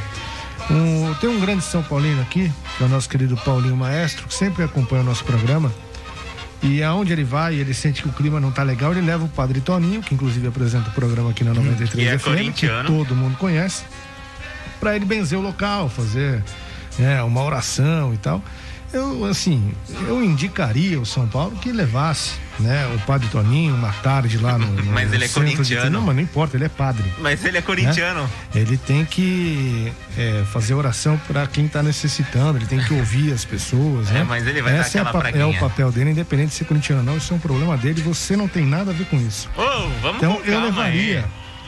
Um, 0.69 1.13
tem 1.15 1.29
um 1.29 1.39
grande 1.39 1.63
São 1.63 1.83
Paulino 1.83 2.21
aqui, 2.21 2.51
que 2.77 2.83
é 2.83 2.85
o 2.85 2.89
nosso 2.89 3.09
querido 3.09 3.35
Paulinho 3.37 3.75
Maestro, 3.75 4.27
que 4.27 4.33
sempre 4.33 4.63
acompanha 4.63 5.01
o 5.01 5.05
nosso 5.05 5.23
programa. 5.23 5.71
E 6.63 6.81
aonde 6.81 7.11
ele 7.11 7.25
vai, 7.25 7.55
ele 7.55 7.73
sente 7.73 8.01
que 8.01 8.07
o 8.07 8.13
clima 8.13 8.39
não 8.39 8.49
tá 8.49 8.63
legal, 8.63 8.93
ele 8.93 9.01
leva 9.01 9.25
o 9.25 9.27
Padre 9.27 9.59
Toninho, 9.59 10.01
que 10.01 10.15
inclusive 10.15 10.47
apresenta 10.47 10.89
o 10.89 10.93
programa 10.93 11.31
aqui 11.31 11.43
na 11.43 11.53
93 11.53 11.91
que 11.91 12.07
é 12.07 12.17
FM, 12.17 12.23
que 12.23 12.29
corintiano. 12.29 12.89
todo 12.89 13.15
mundo 13.15 13.37
conhece, 13.37 13.83
para 14.79 14.95
ele 14.95 15.03
benzer 15.03 15.37
o 15.37 15.41
local, 15.41 15.89
fazer 15.89 16.41
né, 16.97 17.21
uma 17.21 17.43
oração 17.43 18.13
e 18.13 18.17
tal. 18.17 18.41
Eu, 18.93 19.25
assim, 19.25 19.73
eu 20.07 20.23
indicaria 20.23 20.99
o 21.01 21.05
São 21.05 21.27
Paulo 21.27 21.57
que 21.57 21.71
levasse, 21.71 22.33
né, 22.59 22.85
o 22.95 22.99
Padre 23.07 23.27
Toninho 23.29 23.73
uma 23.73 23.91
tarde 23.91 24.37
lá 24.37 24.55
no, 24.57 24.67
no 24.83 24.91
Mas 24.91 25.11
ele 25.11 25.25
é 25.25 25.27
de- 25.27 25.33
corintiano. 25.33 25.89
Não, 25.89 26.01
mas 26.01 26.15
não 26.15 26.21
importa, 26.21 26.55
ele 26.55 26.65
é 26.65 26.69
padre. 26.69 27.03
Mas 27.17 27.43
ele 27.43 27.57
é 27.57 27.61
corintiano. 27.63 28.29
Ele 28.53 28.77
tem 28.77 29.03
que 29.03 29.91
é, 30.15 30.43
fazer 30.51 30.75
oração 30.75 31.19
para 31.27 31.47
quem 31.47 31.65
está 31.65 31.81
necessitando, 31.81 32.59
ele 32.59 32.67
tem 32.67 32.79
que 32.83 32.93
ouvir 32.93 33.33
as 33.33 33.43
pessoas, 33.43 34.09
né? 34.11 34.19
É, 34.19 34.23
mas 34.23 34.45
ele 34.45 34.61
vai 34.61 34.73
dar 34.73 34.79
Essa 34.81 34.99
é, 34.99 35.01
a 35.01 35.03
aquela 35.05 35.23
pa- 35.23 35.29
é 35.31 35.43
o 35.45 35.59
papel 35.59 35.91
dele, 35.91 36.11
independente 36.11 36.49
de 36.49 36.55
ser 36.55 36.65
corintiano 36.65 37.01
ou 37.01 37.05
não, 37.07 37.17
isso 37.17 37.33
é 37.33 37.35
um 37.35 37.39
problema 37.39 37.75
dele, 37.75 37.99
você 38.01 38.37
não 38.37 38.47
tem 38.47 38.63
nada 38.63 38.91
a 38.91 38.93
ver 38.93 39.05
com 39.05 39.17
isso. 39.17 39.49
Ô, 39.57 39.89
vamos 40.03 40.17
então 40.17 40.39
eu 40.45 40.59
levaria 40.61 41.25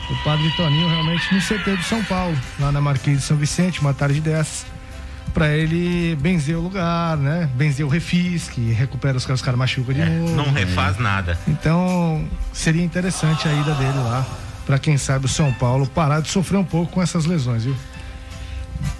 aí. 0.08 0.14
o 0.14 0.22
Padre 0.22 0.48
Toninho 0.56 0.88
realmente 0.88 1.34
no 1.34 1.40
CT 1.40 1.76
de 1.76 1.84
São 1.84 2.04
Paulo, 2.04 2.38
lá 2.60 2.70
na 2.70 2.80
Marquês 2.80 3.18
de 3.18 3.24
São 3.24 3.36
Vicente, 3.36 3.80
uma 3.80 3.92
tarde 3.92 4.20
dessas, 4.20 4.64
para 5.36 5.54
ele 5.54 6.16
benzer 6.16 6.56
o 6.56 6.62
lugar, 6.62 7.14
né? 7.18 7.46
Benzer 7.54 7.84
o 7.84 7.90
refis, 7.90 8.48
que 8.48 8.72
recupera 8.72 9.18
os 9.18 9.26
caras, 9.26 9.40
os 9.40 9.44
caras 9.44 9.58
machucam 9.58 9.92
de 9.92 10.02
novo. 10.02 10.32
É, 10.32 10.34
Não 10.34 10.50
refaz 10.50 10.96
nada. 10.96 11.38
Então, 11.46 12.26
seria 12.54 12.82
interessante 12.82 13.46
a 13.46 13.52
ida 13.52 13.74
dele 13.74 13.98
lá, 13.98 14.24
para 14.64 14.78
quem 14.78 14.96
sabe 14.96 15.26
o 15.26 15.28
São 15.28 15.52
Paulo 15.52 15.86
parar 15.86 16.20
de 16.20 16.28
sofrer 16.28 16.56
um 16.56 16.64
pouco 16.64 16.90
com 16.90 17.02
essas 17.02 17.26
lesões, 17.26 17.64
viu? 17.64 17.76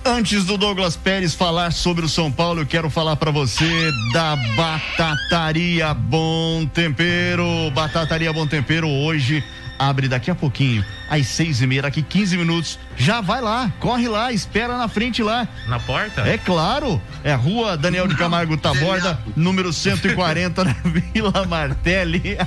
Antes 0.05 0.45
do 0.45 0.59
Douglas 0.59 0.95
Pérez 0.95 1.33
falar 1.35 1.73
sobre 1.73 2.05
o 2.05 2.09
São 2.09 2.31
Paulo, 2.31 2.61
eu 2.61 2.66
quero 2.66 2.90
falar 2.90 3.16
pra 3.16 3.31
você 3.31 3.90
da 4.12 4.37
Batataria 4.55 5.95
Bom 5.95 6.66
Tempero. 6.66 7.71
Batataria 7.75 8.31
Bom 8.31 8.47
Tempero 8.47 8.87
hoje 8.87 9.43
abre 9.78 10.09
daqui 10.09 10.30
a 10.30 10.35
pouquinho, 10.35 10.85
às 11.09 11.26
seis 11.26 11.61
e 11.61 11.66
meia, 11.66 11.83
daqui 11.83 12.02
15 12.02 12.37
minutos. 12.37 12.78
Já 12.97 13.21
vai 13.21 13.40
lá, 13.40 13.73
corre 13.80 14.09
lá, 14.09 14.33
espera 14.33 14.76
na 14.76 14.88
frente 14.88 15.23
lá. 15.23 15.47
Na 15.66 15.78
porta? 15.78 16.23
É 16.23 16.38
claro, 16.38 17.00
é 17.23 17.35
Rua 17.35 17.76
Daniel 17.76 18.06
de 18.06 18.16
Camargo 18.16 18.56
Taborda, 18.56 19.18
número 19.35 19.73
140, 19.73 20.64
na 20.64 20.75
Vila 20.85 21.47
Martelli. 21.47 22.37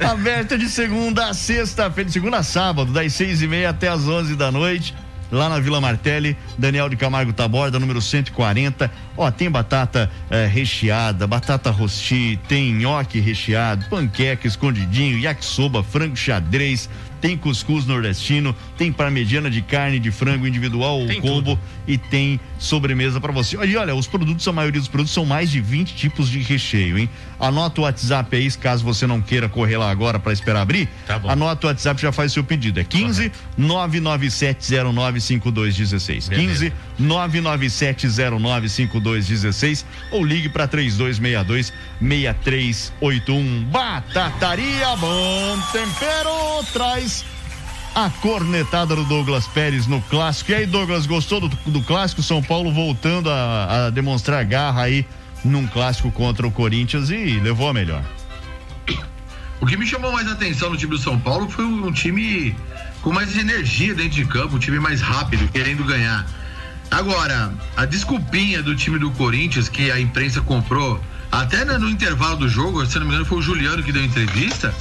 Aberta 0.00 0.58
de 0.58 0.68
segunda 0.68 1.28
a 1.28 1.34
sexta-feira, 1.34 2.06
de 2.06 2.12
segunda 2.12 2.38
a 2.38 2.42
sábado, 2.42 2.92
das 2.92 3.14
seis 3.14 3.40
e 3.40 3.46
meia 3.46 3.70
até 3.70 3.88
as 3.88 4.06
onze 4.06 4.36
da 4.36 4.52
noite. 4.52 4.94
Lá 5.30 5.48
na 5.48 5.58
Vila 5.58 5.80
Martelli, 5.80 6.36
Daniel 6.56 6.88
de 6.88 6.96
Camargo 6.96 7.32
Taborda, 7.32 7.80
número 7.80 8.00
140. 8.00 8.90
Ó, 9.16 9.30
tem 9.30 9.50
batata 9.50 10.10
eh, 10.30 10.46
recheada, 10.46 11.26
batata 11.26 11.70
rosti, 11.70 12.38
tem 12.48 12.72
nhoque 12.72 13.20
recheado, 13.20 13.86
panqueca 13.88 14.46
escondidinho, 14.46 15.18
yakisoba, 15.18 15.82
frango 15.82 16.16
xadrez, 16.16 16.88
tem 17.20 17.36
cuscuz 17.36 17.84
nordestino, 17.86 18.56
tem 18.76 18.92
parmegiana 18.92 19.50
de 19.50 19.62
carne 19.62 19.98
de 19.98 20.10
frango 20.10 20.46
individual 20.46 21.00
ou 21.00 21.08
combo 21.20 21.58
e 21.86 21.98
tem 21.98 22.38
sobremesa 22.58 23.20
pra 23.20 23.32
você. 23.32 23.56
E 23.56 23.76
olha, 23.76 23.94
os 23.94 24.06
produtos, 24.06 24.46
a 24.46 24.52
maioria 24.52 24.80
dos 24.80 24.88
produtos 24.88 25.14
são 25.14 25.24
mais 25.24 25.50
de 25.50 25.60
20 25.60 25.94
tipos 25.94 26.30
de 26.30 26.38
recheio, 26.40 26.98
hein? 26.98 27.08
Anota 27.40 27.80
o 27.80 27.84
WhatsApp 27.84 28.36
aí, 28.36 28.50
caso 28.52 28.84
você 28.84 29.06
não 29.06 29.20
queira 29.20 29.48
correr 29.48 29.76
lá 29.76 29.90
agora 29.90 30.18
pra 30.18 30.32
esperar 30.32 30.62
abrir. 30.62 30.88
Tá 31.06 31.18
bom. 31.18 31.30
Anota 31.30 31.66
o 31.66 31.70
WhatsApp, 31.70 32.00
já 32.00 32.12
faz 32.12 32.32
seu 32.32 32.44
pedido. 32.44 32.80
É 32.80 32.84
15 32.84 33.30
997095216. 33.58 36.28
15 36.28 36.72
997095216 37.00 39.84
ou 40.10 40.24
ligue 40.24 40.48
pra 40.48 40.66
3262 40.66 41.72
6381. 42.00 43.64
Batataria 43.64 44.96
Bom 44.96 45.58
Tempero 45.72 46.64
traz 46.72 47.24
a 47.94 48.10
cornetada 48.10 48.94
do 48.94 49.04
Douglas 49.04 49.46
Pérez 49.46 49.86
no 49.86 50.02
clássico. 50.02 50.50
E 50.50 50.54
aí, 50.54 50.66
Douglas, 50.66 51.06
gostou 51.06 51.40
do, 51.40 51.48
do 51.48 51.82
clássico? 51.82 52.22
São 52.22 52.42
Paulo 52.42 52.70
voltando 52.70 53.30
a, 53.30 53.86
a 53.86 53.90
demonstrar 53.90 54.44
garra 54.44 54.82
aí 54.82 55.06
num 55.42 55.66
clássico 55.66 56.10
contra 56.10 56.46
o 56.46 56.50
Corinthians 56.50 57.08
e 57.08 57.40
levou 57.40 57.70
a 57.70 57.72
melhor. 57.72 58.04
O 59.60 59.66
que 59.66 59.76
me 59.76 59.86
chamou 59.86 60.12
mais 60.12 60.28
atenção 60.28 60.70
no 60.70 60.76
time 60.76 60.90
do 60.90 60.98
São 60.98 61.18
Paulo 61.18 61.48
foi 61.48 61.64
um 61.64 61.90
time 61.90 62.54
com 63.00 63.12
mais 63.12 63.36
energia 63.36 63.94
dentro 63.94 64.10
de 64.10 64.24
campo, 64.26 64.56
um 64.56 64.58
time 64.58 64.78
mais 64.78 65.00
rápido, 65.00 65.48
querendo 65.48 65.82
ganhar. 65.84 66.26
Agora, 66.90 67.52
a 67.76 67.84
desculpinha 67.84 68.62
do 68.62 68.74
time 68.74 68.98
do 68.98 69.10
Corinthians 69.12 69.68
que 69.68 69.90
a 69.90 70.00
imprensa 70.00 70.40
comprou, 70.40 71.00
até 71.30 71.64
no, 71.64 71.90
intervalo 71.90 72.36
do 72.36 72.48
jogo, 72.48 72.84
se 72.86 72.98
não 72.98 73.06
me 73.06 73.12
engano, 73.12 73.26
foi 73.26 73.38
o 73.38 73.42
Juliano 73.42 73.82
que 73.82 73.92
deu 73.92 74.04
entrevista, 74.04 74.74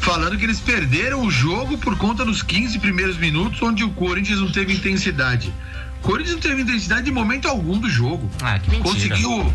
falando 0.00 0.36
que 0.36 0.44
eles 0.44 0.60
perderam 0.60 1.22
o 1.22 1.30
jogo 1.30 1.78
por 1.78 1.96
conta 1.96 2.24
dos 2.24 2.42
15 2.42 2.78
primeiros 2.78 3.16
minutos, 3.16 3.62
onde 3.62 3.84
o 3.84 3.90
Corinthians 3.90 4.40
não 4.40 4.50
teve 4.50 4.74
intensidade. 4.74 5.52
O 6.00 6.06
Corinthians 6.06 6.34
não 6.34 6.42
teve 6.42 6.62
intensidade 6.62 7.08
em 7.08 7.12
momento 7.12 7.48
algum 7.48 7.78
do 7.78 7.88
jogo. 7.88 8.30
Ah, 8.42 8.58
que 8.58 8.70
mentira. 8.70 8.92
Conseguiu 8.92 9.54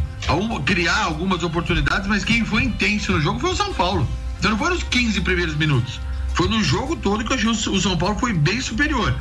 criar 0.65 1.03
algumas 1.03 1.43
oportunidades, 1.43 2.07
mas 2.07 2.23
quem 2.23 2.43
foi 2.43 2.63
intenso 2.63 3.11
no 3.11 3.21
jogo 3.21 3.39
foi 3.39 3.51
o 3.51 3.55
São 3.55 3.71
Paulo. 3.73 4.09
Então 4.39 4.49
não 4.49 4.57
foi 4.57 4.69
nos 4.69 4.81
15 4.81 5.21
primeiros 5.21 5.55
minutos. 5.55 5.99
Foi 6.33 6.47
no 6.47 6.63
jogo 6.63 6.95
todo 6.95 7.23
que 7.23 7.31
eu 7.31 7.35
achei 7.35 7.49
o 7.49 7.75
o 7.75 7.81
São 7.81 7.97
Paulo 7.97 8.17
foi 8.17 8.33
bem 8.33 8.59
superior. 8.61 9.15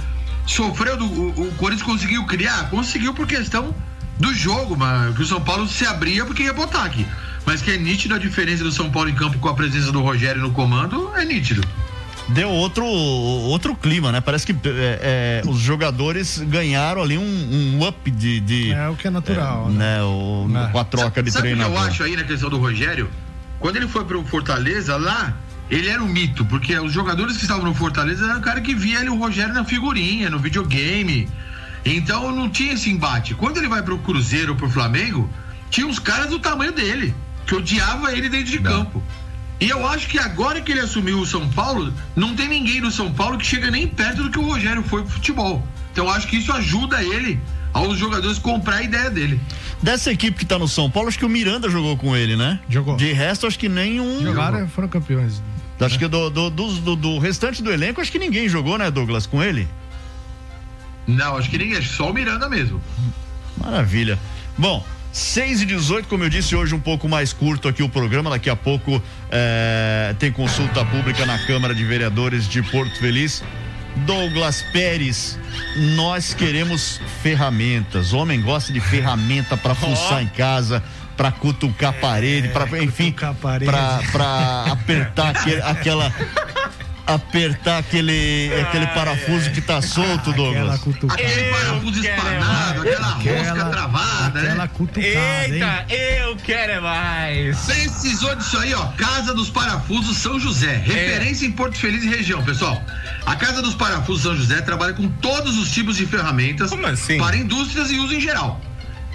Sofreu 0.49 0.97
do. 0.97 1.05
O, 1.05 1.49
o 1.49 1.55
Corinthians 1.57 1.87
conseguiu 1.87 2.25
criar? 2.25 2.71
Conseguiu 2.71 3.13
por 3.13 3.27
questão 3.27 3.75
do 4.19 4.35
jogo, 4.35 4.75
mas 4.77 5.15
que 5.15 5.23
o 5.23 5.27
São 5.27 5.41
Paulo 5.41 5.69
se 5.69 5.87
abria 5.87 6.25
porque 6.25 6.43
ia 6.43 6.55
pro 6.55 6.65
ataque. 6.65 7.07
Mas 7.45 7.63
que 7.63 7.71
é 7.71 7.77
nítido 7.77 8.15
a 8.15 8.19
diferença 8.19 8.65
do 8.65 8.73
São 8.73 8.91
Paulo 8.91 9.09
em 9.09 9.15
campo 9.15 9.39
com 9.39 9.49
a 9.49 9.55
presença 9.55 9.93
do 9.93 10.01
Rogério 10.01 10.41
no 10.41 10.51
comando, 10.51 11.13
é 11.15 11.25
nítido. 11.25 11.63
Deu 12.31 12.51
outro, 12.51 12.85
outro 12.85 13.75
clima, 13.75 14.11
né? 14.11 14.21
Parece 14.21 14.47
que 14.47 14.53
é, 14.53 15.43
é, 15.45 15.49
os 15.49 15.59
jogadores 15.59 16.39
ganharam 16.39 17.03
ali 17.03 17.17
um, 17.17 17.23
um 17.23 17.87
up 17.87 18.11
de. 18.11 18.41
de 18.41 18.73
É 18.73 18.89
o 18.89 18.97
que 18.97 19.07
é 19.07 19.11
natural, 19.11 19.69
é, 19.69 19.73
né? 19.73 20.03
O, 20.03 20.47
É. 20.55 20.71
Com 20.71 20.79
a 20.79 20.85
troca 20.85 21.23
de 21.23 21.31
Sabe 21.31 21.49
o 21.49 21.51
que 21.51 21.57
treinador. 21.57 21.83
eu 21.83 21.89
acho 21.89 22.03
aí 22.03 22.17
na 22.17 22.25
questão 22.25 22.51
do 22.51 22.59
Rogério? 22.59 23.09
Quando 23.61 23.77
ele 23.77 23.89
foi 23.89 24.05
pro 24.05 24.23
Fortaleza, 24.25 24.97
lá, 24.97 25.35
ele 25.71 25.89
era 25.89 26.03
um 26.03 26.09
mito, 26.09 26.45
porque 26.45 26.79
os 26.79 26.93
jogadores 26.93 27.37
que 27.37 27.43
estavam 27.43 27.65
no 27.65 27.75
Fortaleza 27.75 28.25
eram 28.25 28.39
o 28.39 28.43
cara 28.43 28.61
que 28.61 28.75
via 28.75 29.01
ele, 29.01 29.11
o 29.11 29.17
Rogério 29.17 29.53
na 29.53 29.65
figurinha, 29.65 30.31
no 30.31 30.39
videogame. 30.39 31.29
Então 31.85 32.35
não 32.35 32.49
tinha 32.49 32.73
esse 32.73 32.91
embate. 32.91 33.35
Quando 33.35 33.59
ele 33.59 33.69
vai 33.69 33.83
pro 33.83 33.99
Cruzeiro 33.99 34.53
ou 34.53 34.59
pro 34.59 34.71
Flamengo, 34.71 35.29
tinha 35.71 35.87
uns 35.87 35.99
caras 35.99 36.31
do 36.31 36.39
tamanho 36.39 36.73
dele, 36.73 37.15
que 37.47 37.55
odiava 37.55 38.13
ele 38.13 38.29
dentro 38.29 38.51
de 38.51 38.59
campo. 38.61 39.03
E 39.61 39.69
eu 39.69 39.87
acho 39.89 40.09
que 40.09 40.19
agora 40.19 40.61
que 40.61 40.71
ele 40.71 40.81
assumiu 40.81 41.19
o 41.19 41.27
São 41.27 41.49
Paulo, 41.49 41.93
não 42.15 42.35
tem 42.35 42.49
ninguém 42.49 42.81
no 42.81 42.91
São 42.91 43.13
Paulo 43.13 43.37
que 43.37 43.45
chega 43.45 43.71
nem 43.71 43.89
perto 43.89 44.23
do 44.23 44.31
que 44.31 44.39
o 44.39 44.47
Rogério 44.47 44.83
foi 44.83 45.03
pro 45.03 45.11
futebol. 45.11 45.67
Então 45.93 46.07
eu 46.07 46.11
acho 46.11 46.29
que 46.29 46.37
isso 46.37 46.53
ajuda 46.53 47.03
ele 47.03 47.41
aos 47.73 47.99
jogadores 47.99 48.39
comprar 48.39 48.77
a 48.77 48.83
ideia 48.83 49.11
dele. 49.11 49.41
Dessa 49.83 50.13
equipe 50.13 50.39
que 50.39 50.47
tá 50.47 50.59
no 50.59 50.69
São 50.69 50.91
Paulo, 50.91 51.09
acho 51.09 51.19
que 51.19 51.25
o 51.25 51.29
Miranda 51.29 51.69
jogou 51.69 51.97
com 51.97 52.17
ele, 52.17 52.37
né? 52.37 52.61
Jogou. 52.69 52.97
De 52.97 53.13
resto, 53.13 53.47
acho 53.47 53.59
que 53.59 53.69
nenhum. 53.69 54.23
Jogaram, 54.23 54.69
foram 54.69 54.89
campeões. 54.89 55.43
Acho 55.81 55.99
que 55.99 56.09
do, 56.09 56.29
do, 56.31 56.51
do- 56.51 56.97
do 56.97 57.19
restante 57.19 57.63
do 57.63 57.73
elenco, 57.73 58.01
acho 58.01 58.11
que 58.11 58.19
ninguém 58.19 58.49
jogou, 58.49 58.77
né, 58.79 58.91
Douglas, 58.91 59.27
com 59.27 59.43
ele? 59.43 59.69
Não, 61.07 61.37
acho 61.37 61.49
que 61.49 61.57
ninguém, 61.59 61.77
acho 61.79 61.89
que 61.89 61.95
só 61.95 62.11
o 62.11 62.15
Miranda 62.15 62.49
mesmo. 62.49 62.81
Maravilha. 63.57 64.19
Bom, 64.57 64.85
6 65.13 65.63
e 65.63 65.67
18, 65.67 66.07
como 66.09 66.25
eu 66.25 66.29
disse, 66.29 66.55
hoje 66.55 66.75
um 66.75 66.81
pouco 66.81 67.09
mais 67.09 67.33
curto 67.33 67.67
aqui 67.69 67.83
o 67.83 67.89
programa. 67.89 68.29
Daqui 68.31 68.51
a 68.51 68.57
pouco 68.57 69.03
eh, 69.31 70.15
tem 70.19 70.31
consulta 70.31 70.85
pública 70.85 71.25
na 71.25 71.39
Câmara 71.47 71.75
de 71.75 71.85
Vereadores 71.85 72.47
de 72.49 72.61
Porto 72.63 72.99
Feliz. 72.99 73.43
Douglas 74.05 74.63
Pérez, 74.73 75.39
nós 75.97 76.35
queremos 76.35 77.01
ferramentas. 77.23 78.13
O 78.13 78.19
homem 78.19 78.41
gosta 78.41 78.73
de 78.73 78.81
ferramenta 78.81 79.57
para 79.57 79.75
fuçar 79.75 80.23
em 80.23 80.29
casa, 80.29 80.83
para 81.19 81.33
cutucar 81.33 81.91
a 81.91 81.93
parede, 81.93 82.49
para 82.49 82.65
enfim, 82.81 83.13
para 83.13 84.65
apertar 84.71 85.31
aquele- 85.31 85.63
aquela 85.63 86.13
apertar 87.05 87.79
aquele 87.79 88.53
aquele 88.61 88.87
parafuso 88.89 89.51
que 89.51 89.61
tá 89.61 89.83
solto, 89.83 90.33
Douglas. 90.33 90.81
Aquele 91.11 91.51
parafuso 91.51 92.01
espanado, 92.05 92.83
aquela 92.83 93.09
rosca 93.09 93.65
travada, 93.65 94.43
né? 94.43 94.49
Aquela 94.51 94.69
cutucada, 94.69 95.49
Eita, 95.49 95.87
eu 95.89 96.37
quero 96.37 96.73
é 96.73 96.81
mais. 96.81 97.59
Precisou 97.65 98.37
disso 98.37 98.57
aí, 98.59 98.73
ó. 98.75 98.87
Casa 98.93 99.35
dos 99.35 99.51
Parafusos 99.51 100.19
São 100.19 100.39
José. 100.39 100.77
Referência 100.77 101.47
em 101.47 101.51
Porto 101.51 101.79
Feliz 101.79 102.05
e 102.05 102.09
região, 102.09 102.45
pessoal. 102.45 102.81
A 103.27 103.35
Casa 103.35 103.61
dos 103.61 103.75
Parafusos 103.75 104.23
São 104.23 104.37
José 104.37 104.61
trabalha 104.61 104.93
com 104.93 105.09
todos 105.09 105.59
os 105.59 105.73
tipos 105.73 105.97
de 105.97 106.07
ferramentas 106.07 106.71
para 107.19 107.37
indústrias 107.37 107.91
e 107.91 107.97
uso 107.99 108.15
em 108.15 108.21
geral. 108.21 108.61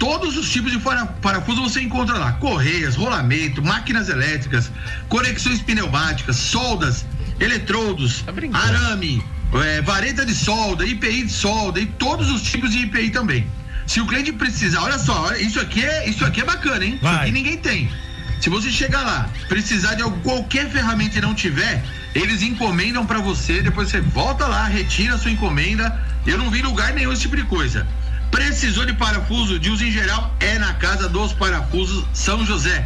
Todos 0.04 0.36
os 0.36 0.50
tipos 0.50 0.70
de 0.70 0.78
para- 0.80 1.06
parafuso 1.06 1.62
você 1.62 1.80
encontra 1.80 2.18
lá: 2.18 2.32
correias, 2.32 2.94
rolamento, 2.94 3.62
máquinas 3.62 4.10
elétricas, 4.10 4.70
conexões 5.08 5.62
pneumáticas, 5.62 6.36
soldas, 6.36 7.06
eletrodos, 7.40 8.22
arame, 8.54 9.24
é, 9.64 9.80
vareta 9.80 10.26
de 10.26 10.34
solda, 10.34 10.84
IPI 10.84 11.22
de 11.24 11.32
solda 11.32 11.80
e 11.80 11.86
todos 11.86 12.30
os 12.30 12.42
tipos 12.42 12.72
de 12.72 12.80
IPI 12.80 13.08
também. 13.12 13.46
Se 13.86 13.98
o 14.02 14.06
cliente 14.06 14.30
precisar, 14.30 14.82
olha 14.82 14.98
só, 14.98 15.32
isso 15.36 15.58
aqui 15.58 15.82
é, 15.82 16.06
isso 16.06 16.22
aqui 16.22 16.42
é 16.42 16.44
bacana, 16.44 16.84
hein? 16.84 16.96
Isso 16.96 17.06
aqui 17.22 17.30
ninguém 17.32 17.56
tem. 17.56 17.88
Se 18.42 18.50
você 18.50 18.70
chegar 18.70 19.00
lá, 19.00 19.30
precisar 19.48 19.94
de 19.94 20.02
algum- 20.02 20.20
qualquer 20.20 20.68
ferramenta 20.70 21.16
e 21.16 21.22
não 21.22 21.34
tiver, 21.34 21.82
eles 22.14 22.42
encomendam 22.42 23.06
pra 23.06 23.20
você, 23.20 23.62
depois 23.62 23.88
você 23.88 24.02
volta 24.02 24.46
lá, 24.46 24.66
retira 24.66 25.14
a 25.14 25.18
sua 25.18 25.30
encomenda. 25.30 25.98
Eu 26.26 26.36
não 26.36 26.50
vi 26.50 26.60
lugar 26.60 26.92
nenhum 26.92 27.10
esse 27.10 27.22
tipo 27.22 27.36
de 27.36 27.44
coisa. 27.44 27.86
Precisou 28.38 28.84
de 28.84 28.92
parafuso 28.94 29.60
de 29.60 29.70
uso 29.70 29.84
em 29.84 29.92
geral, 29.92 30.34
é 30.40 30.58
na 30.58 30.74
Casa 30.74 31.08
dos 31.08 31.32
Parafusos 31.32 32.04
São 32.12 32.44
José. 32.44 32.84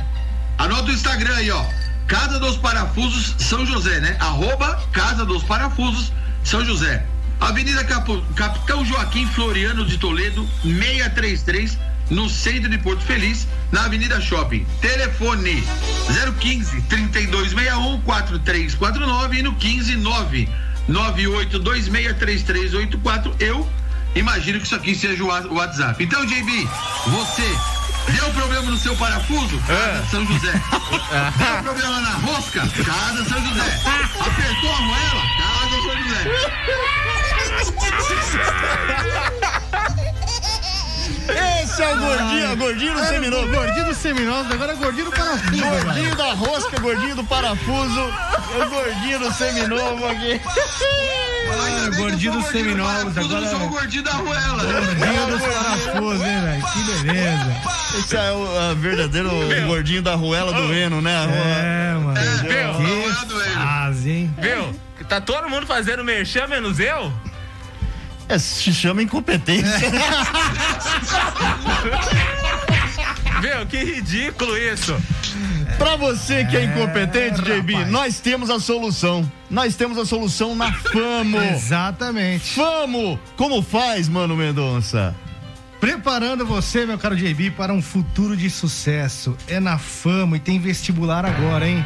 Anota 0.59 0.90
o 0.90 0.93
Instagram 0.93 1.35
aí, 1.37 1.50
ó. 1.50 1.64
Casa 2.07 2.38
dos 2.38 2.59
Parafusos 2.59 3.35
São 3.38 3.64
José, 3.64 3.99
né? 4.00 4.14
Arroba 4.21 4.78
Casa 4.93 5.25
dos 5.25 5.43
Parafusos 5.43 6.12
São 6.45 6.62
José. 6.67 7.02
Avenida 7.40 7.83
Capo- 7.85 8.21
Capitão 8.37 8.85
Joaquim 8.85 9.26
Floriano 9.28 9.87
de 9.87 9.97
Toledo, 9.97 10.47
633, 10.62 11.78
no 12.11 12.28
centro 12.28 12.69
de 12.69 12.76
Porto 12.76 13.00
Feliz, 13.00 13.49
na 13.73 13.87
Avenida 13.87 14.21
Shopping. 14.21 14.67
Telefone 14.83 15.64
015 16.40 16.83
3261 16.83 18.02
4349 18.02 19.38
e 19.38 19.43
no 19.43 19.55
15 19.55 19.97
9 19.97 20.47
98263384. 20.90 23.33
Eu 23.40 23.67
imagino 24.15 24.59
que 24.59 24.67
isso 24.67 24.75
aqui 24.75 24.95
seja 24.95 25.23
o 25.25 25.55
WhatsApp. 25.55 26.03
Então, 26.03 26.25
JB, 26.27 26.69
você 27.07 27.59
deu 28.12 28.31
problema 28.31 28.71
no 28.71 28.79
seu 28.79 28.97
parafuso? 28.97 29.59
Casa 29.67 30.07
São 30.11 30.27
José. 30.27 30.53
Deu 31.38 31.62
problema 31.62 32.00
na 32.00 32.11
rosca? 32.11 32.61
Casa 32.61 33.25
São 33.25 33.40
José. 33.47 33.81
Apertou 34.21 34.73
a 34.73 34.81
moela? 34.81 35.23
Casa 35.38 35.77
São 35.83 35.97
José. 36.03 37.29
Esse 41.62 41.83
é 41.83 41.94
o 41.94 41.99
gordinho, 41.99 42.57
gordinho 42.57 42.94
do 42.94 42.99
Era 43.01 43.09
seminovo. 43.09 43.47
o 43.47 43.51
Gordinho 43.55 43.85
do 43.85 43.94
seminovo, 43.94 44.53
agora 44.53 44.73
é 44.73 44.77
gordinho 44.77 45.05
do 45.05 45.12
parafuso. 45.12 45.62
Gordinho 45.62 46.16
da 46.16 46.33
rosca, 46.33 46.81
gordinho 46.81 47.14
do 47.16 47.25
parafuso. 47.25 48.01
É 48.59 48.64
o 48.64 48.71
gordinho 48.71 49.18
do 49.18 49.33
seminovo 49.35 50.07
aqui. 50.09 50.40
Ah, 51.50 51.90
gordinho 51.96 52.32
dos 52.32 52.46
seminovos, 52.46 53.16
agora 53.18 53.40
Não 53.40 53.48
sou 53.50 53.62
o 53.62 53.68
gordinho 53.68 54.02
da 54.02 54.11
arruela. 54.12 54.64
Gordinho 54.64 55.26
dos 55.26 55.40
parafusos, 55.40 56.26
hein, 56.26 56.40
velho? 56.40 56.66
Que 56.66 56.82
beleza. 57.04 57.56
Esse 57.98 58.16
é 58.16 58.32
o 58.32 58.58
a 58.70 58.74
verdadeiro 58.74 59.30
gordinho 59.66 60.02
da 60.02 60.14
ruela 60.14 60.52
do 60.52 60.72
Eno, 60.72 61.00
né? 61.00 61.24
É, 61.24 61.94
mano. 61.98 62.20
Viu? 62.42 62.74
Que 63.04 63.11
fase, 63.54 64.11
hein? 64.11 64.34
Viu? 64.38 64.74
Tá 65.08 65.20
todo 65.20 65.48
mundo 65.48 65.66
fazendo 65.66 66.04
merchan, 66.04 66.46
menos 66.48 66.78
eu? 66.78 67.12
É, 68.28 68.38
se 68.38 68.72
chama 68.74 69.02
incompetência. 69.02 69.88
Viu? 73.40 73.66
Que 73.66 73.79
ridículo 73.79 74.57
isso. 74.57 74.96
Pra 75.77 75.96
você 75.96 76.44
que 76.44 76.57
é 76.57 76.64
incompetente, 76.64 77.40
JB, 77.42 77.72
rapaz. 77.74 77.90
nós 77.90 78.20
temos 78.20 78.51
a 78.51 78.59
solução. 78.59 79.31
Nós 79.51 79.77
temos 79.77 79.98
a 79.98 80.05
solução 80.05 80.55
na 80.57 80.72
Famo. 80.92 81.38
Exatamente. 81.40 82.55
Famo! 82.55 83.18
Como 83.37 83.62
faz, 83.62 84.09
mano 84.09 84.37
Mendonça? 84.37 85.14
Preparando 85.81 86.44
você, 86.44 86.85
meu 86.85 86.98
caro 86.98 87.14
JB, 87.14 87.53
para 87.53 87.72
um 87.72 87.81
futuro 87.81 88.37
de 88.37 88.51
sucesso. 88.51 89.37
É 89.46 89.61
na 89.61 89.79
fama 89.79 90.37
e 90.37 90.40
tem 90.40 90.59
vestibular 90.59 91.24
agora, 91.24 91.68
hein? 91.68 91.85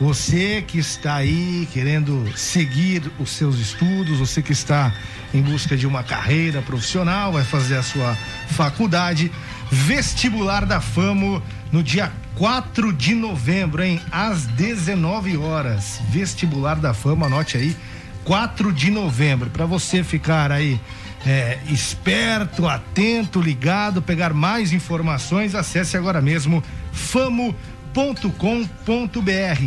Você 0.00 0.64
que 0.66 0.78
está 0.78 1.16
aí 1.16 1.68
querendo 1.72 2.26
seguir 2.34 3.02
os 3.20 3.30
seus 3.30 3.58
estudos, 3.58 4.18
você 4.18 4.40
que 4.42 4.52
está 4.52 4.92
em 5.32 5.42
busca 5.42 5.76
de 5.76 5.86
uma 5.86 6.02
carreira 6.02 6.60
profissional, 6.62 7.32
vai 7.32 7.44
fazer 7.44 7.76
a 7.76 7.82
sua 7.82 8.16
faculdade, 8.48 9.30
vestibular 9.72 10.66
da 10.66 10.82
Famo 10.82 11.42
no 11.72 11.82
dia 11.82 12.12
4 12.34 12.92
de 12.92 13.14
novembro, 13.14 13.82
hein? 13.82 13.98
Às 14.12 14.46
19 14.46 15.38
horas. 15.38 15.98
Vestibular 16.10 16.76
da 16.76 16.92
Fama, 16.92 17.24
anote 17.24 17.56
aí, 17.56 17.74
4 18.22 18.70
de 18.70 18.90
novembro, 18.90 19.48
para 19.48 19.64
você 19.64 20.04
ficar 20.04 20.52
aí 20.52 20.78
é, 21.26 21.58
esperto, 21.68 22.68
atento, 22.68 23.40
ligado, 23.40 24.02
pegar 24.02 24.34
mais 24.34 24.74
informações, 24.74 25.54
acesse 25.54 25.96
agora 25.96 26.20
mesmo 26.20 26.62
famo.com.br, 26.92 27.56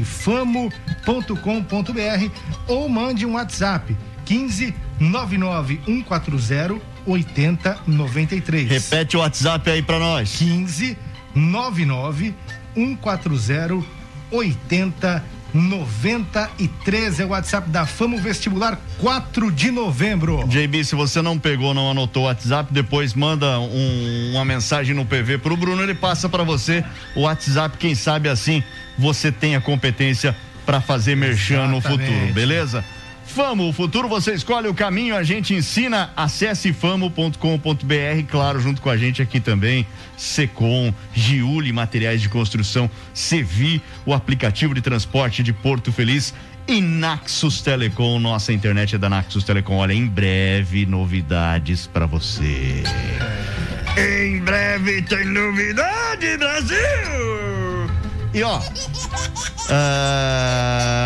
famo.com.br 0.06 2.30
ou 2.68 2.88
mande 2.88 3.26
um 3.26 3.34
WhatsApp 3.34 3.98
15 4.24 4.72
99 5.00 5.82
140 5.86 6.95
8093. 7.06 8.70
Repete 8.70 9.18
o 9.18 9.20
WhatsApp 9.20 9.70
aí 9.70 9.82
pra 9.82 10.00
nós. 10.00 10.38
15 10.38 10.98
99 11.34 12.34
140 12.76 13.84
8093 14.32 17.20
é 17.20 17.26
o 17.26 17.30
WhatsApp 17.30 17.70
da 17.70 17.86
Famo 17.86 18.18
Vestibular 18.18 18.78
4 19.00 19.52
de 19.52 19.72
novembro. 19.72 20.44
JB, 20.48 20.84
se 20.84 20.96
você 20.96 21.22
não 21.22 21.38
pegou, 21.40 21.74
não 21.74 21.90
anotou 21.92 22.24
o 22.24 22.26
WhatsApp, 22.26 22.74
depois 22.74 23.14
manda 23.14 23.60
um- 23.60 24.32
uma 24.34 24.44
mensagem 24.44 24.94
no 24.96 25.06
PV 25.06 25.38
pro 25.38 25.56
Bruno, 25.56 25.82
ele 25.82 25.94
passa 25.94 26.28
pra 26.28 26.44
você 26.44 26.84
o 27.16 27.22
WhatsApp, 27.22 27.78
quem 27.78 27.96
sabe 27.96 28.28
assim 28.30 28.62
você 28.98 29.32
tem 29.32 29.56
a 29.56 29.62
competência 29.62 30.36
pra 30.66 30.82
fazer 30.82 31.16
merchan 31.16 31.68
no 31.68 31.80
futuro, 31.80 32.34
beleza? 32.34 32.84
Famo, 33.36 33.68
o 33.68 33.74
futuro 33.74 34.08
você 34.08 34.34
escolhe 34.34 34.70
o 34.70 34.74
caminho, 34.74 35.14
a 35.14 35.22
gente 35.22 35.54
ensina. 35.54 36.10
Acesse 36.16 36.72
famo.com.br, 36.72 37.36
claro, 38.30 38.62
junto 38.62 38.82
com 38.82 38.90
a 38.90 38.96
gente 38.96 39.22
aqui 39.22 39.42
também. 39.42 39.86
Secom, 40.16 40.94
Giuli 41.14 41.74
Materiais 41.74 42.22
de 42.22 42.30
Construção, 42.30 42.90
Sevi, 43.14 43.82
o 44.06 44.14
aplicativo 44.14 44.74
de 44.74 44.80
transporte 44.80 45.44
de 45.44 45.52
Porto 45.52 45.92
Feliz 45.92 46.34
e 46.66 46.80
Naxos 46.80 47.62
Telecom. 47.62 48.22
Nossa 48.22 48.54
internet 48.54 48.96
é 48.96 48.98
da 48.98 49.10
Naxos 49.10 49.44
Telecom. 49.44 49.76
Olha, 49.80 49.92
em 49.92 50.08
breve, 50.08 50.86
novidades 50.86 51.88
pra 51.88 52.06
você. 52.06 52.84
Em 53.98 54.40
breve 54.40 55.02
tem 55.02 55.26
novidade, 55.26 56.38
Brasil! 56.38 56.78
E 58.34 58.44
ó, 58.44 58.62
ah, 59.70 60.05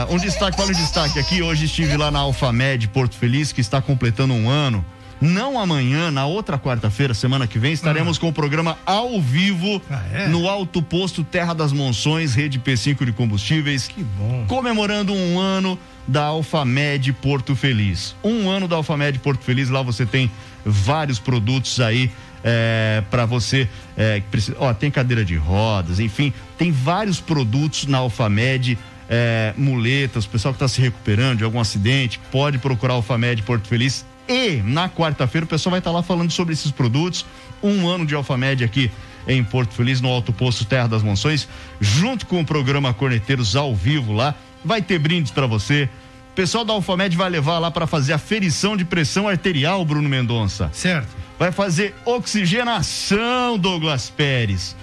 um 0.10 0.18
destaque, 0.18 0.60
olha 0.60 0.72
um 0.72 0.74
destaque 0.74 1.20
aqui. 1.20 1.42
Hoje 1.42 1.66
estive 1.66 1.96
lá 1.96 2.10
na 2.10 2.20
Alfamed 2.20 2.88
Porto 2.90 3.16
Feliz, 3.16 3.52
que 3.52 3.62
está 3.62 3.82
completando 3.82 4.34
um 4.34 4.50
ano. 4.50 4.84
Não 5.22 5.60
amanhã, 5.60 6.10
na 6.10 6.26
outra 6.26 6.58
quarta-feira, 6.58 7.14
semana 7.14 7.46
que 7.46 7.60
vem, 7.60 7.74
estaremos 7.74 8.18
com 8.18 8.30
o 8.30 8.34
programa 8.34 8.78
ao 8.86 9.20
vivo 9.22 9.82
no 10.30 10.48
Alto 10.48 10.82
Posto 10.82 11.26
Terra 11.26 11.54
das 11.54 11.74
Monções, 11.74 12.34
Rede 12.34 12.58
P5 12.58 13.04
de 13.04 13.12
Combustíveis. 13.12 13.88
Que 13.88 14.02
bom. 14.02 14.46
Comemorando 14.48 15.14
um 15.14 15.38
ano 15.38 15.78
da 16.08 16.24
Alfamed 16.24 17.12
Porto 17.14 17.54
Feliz. 17.54 18.16
Um 18.24 18.50
ano 18.50 18.66
da 18.66 18.78
Alfamed 18.78 19.20
Porto 19.20 19.44
Feliz, 19.44 19.70
lá 19.70 19.82
você 19.82 20.06
tem 20.06 20.32
vários 20.66 21.20
produtos 21.20 21.82
aí 21.82 22.10
é, 22.42 23.04
para 23.12 23.26
você 23.26 23.68
é, 23.98 24.22
que 24.22 24.28
precisa. 24.28 24.56
Ó, 24.58 24.74
tem 24.74 24.90
cadeira 24.90 25.26
de 25.26 25.36
rodas, 25.36 26.00
enfim, 26.00 26.34
tem 26.58 26.72
vários 26.72 27.20
produtos 27.20 27.86
na 27.86 27.98
Alfamed. 27.98 28.78
É, 29.10 29.54
muletas, 29.58 30.26
o 30.26 30.30
pessoal 30.30 30.54
que 30.54 30.58
está 30.58 30.68
se 30.68 30.80
recuperando 30.80 31.40
de 31.40 31.44
algum 31.44 31.60
acidente, 31.60 32.20
pode 32.32 32.60
procurar 32.60 32.94
a 32.94 32.98
Alfamed 32.98 33.42
Porto 33.42 33.68
Feliz. 33.68 34.06
E 34.28 34.62
na 34.64 34.88
quarta-feira 34.88 35.46
o 35.46 35.48
pessoal 35.48 35.72
vai 35.72 35.80
estar 35.80 35.90
lá 35.90 36.04
falando 36.04 36.30
sobre 36.30 36.54
esses 36.54 36.70
produtos. 36.70 37.26
Um 37.64 37.88
ano 37.88 38.06
de 38.06 38.14
Alfamed 38.14 38.64
aqui 38.64 38.92
em 39.28 39.44
Porto 39.44 39.74
Feliz, 39.74 40.00
no 40.00 40.10
Alto 40.10 40.32
Posto 40.32 40.66
Terra 40.66 40.88
das 40.88 41.02
Monções, 41.02 41.48
junto 41.82 42.28
com 42.28 42.40
o 42.40 42.46
programa 42.46 42.94
Corneteiros 42.94 43.56
ao 43.56 43.76
vivo 43.76 44.14
lá. 44.14 44.36
Vai 44.64 44.82
ter 44.82 45.00
brindes 45.00 45.32
para 45.32 45.48
você. 45.48 45.90
O 46.32 46.36
pessoal 46.36 46.64
da 46.64 46.74
Alfamed 46.74 47.18
vai 47.18 47.30
levar 47.30 47.58
lá 47.58 47.72
para 47.72 47.88
fazer 47.88 48.14
a 48.14 48.18
ferição 48.18 48.78
de 48.78 48.86
pressão 48.86 49.28
arterial, 49.28 49.84
Bruno 49.84 50.08
Mendonça. 50.08 50.70
Certo. 50.72 51.10
Vai 51.38 51.52
fazer 51.52 51.96
oxigenação, 52.06 53.58
Douglas 53.58 54.10
Pérez. 54.10 54.76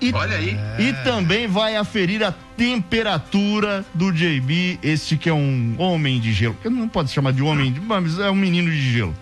E, 0.00 0.12
Olha 0.12 0.36
aí. 0.36 0.56
E 0.78 0.92
também 1.04 1.46
vai 1.48 1.74
aferir 1.76 2.22
a 2.22 2.32
temperatura 2.56 3.84
do 3.92 4.12
JB, 4.12 4.78
este 4.82 5.16
que 5.16 5.28
é 5.28 5.32
um 5.34 5.74
homem 5.78 6.20
de 6.20 6.32
gelo. 6.32 6.56
Eu 6.62 6.70
não 6.70 6.88
pode 6.88 7.10
chamar 7.10 7.32
de 7.32 7.42
homem, 7.42 7.72
de- 7.72 7.80
mas 7.80 8.18
é 8.18 8.30
um 8.30 8.34
menino 8.34 8.70
de 8.70 8.92
gelo. 8.92 9.14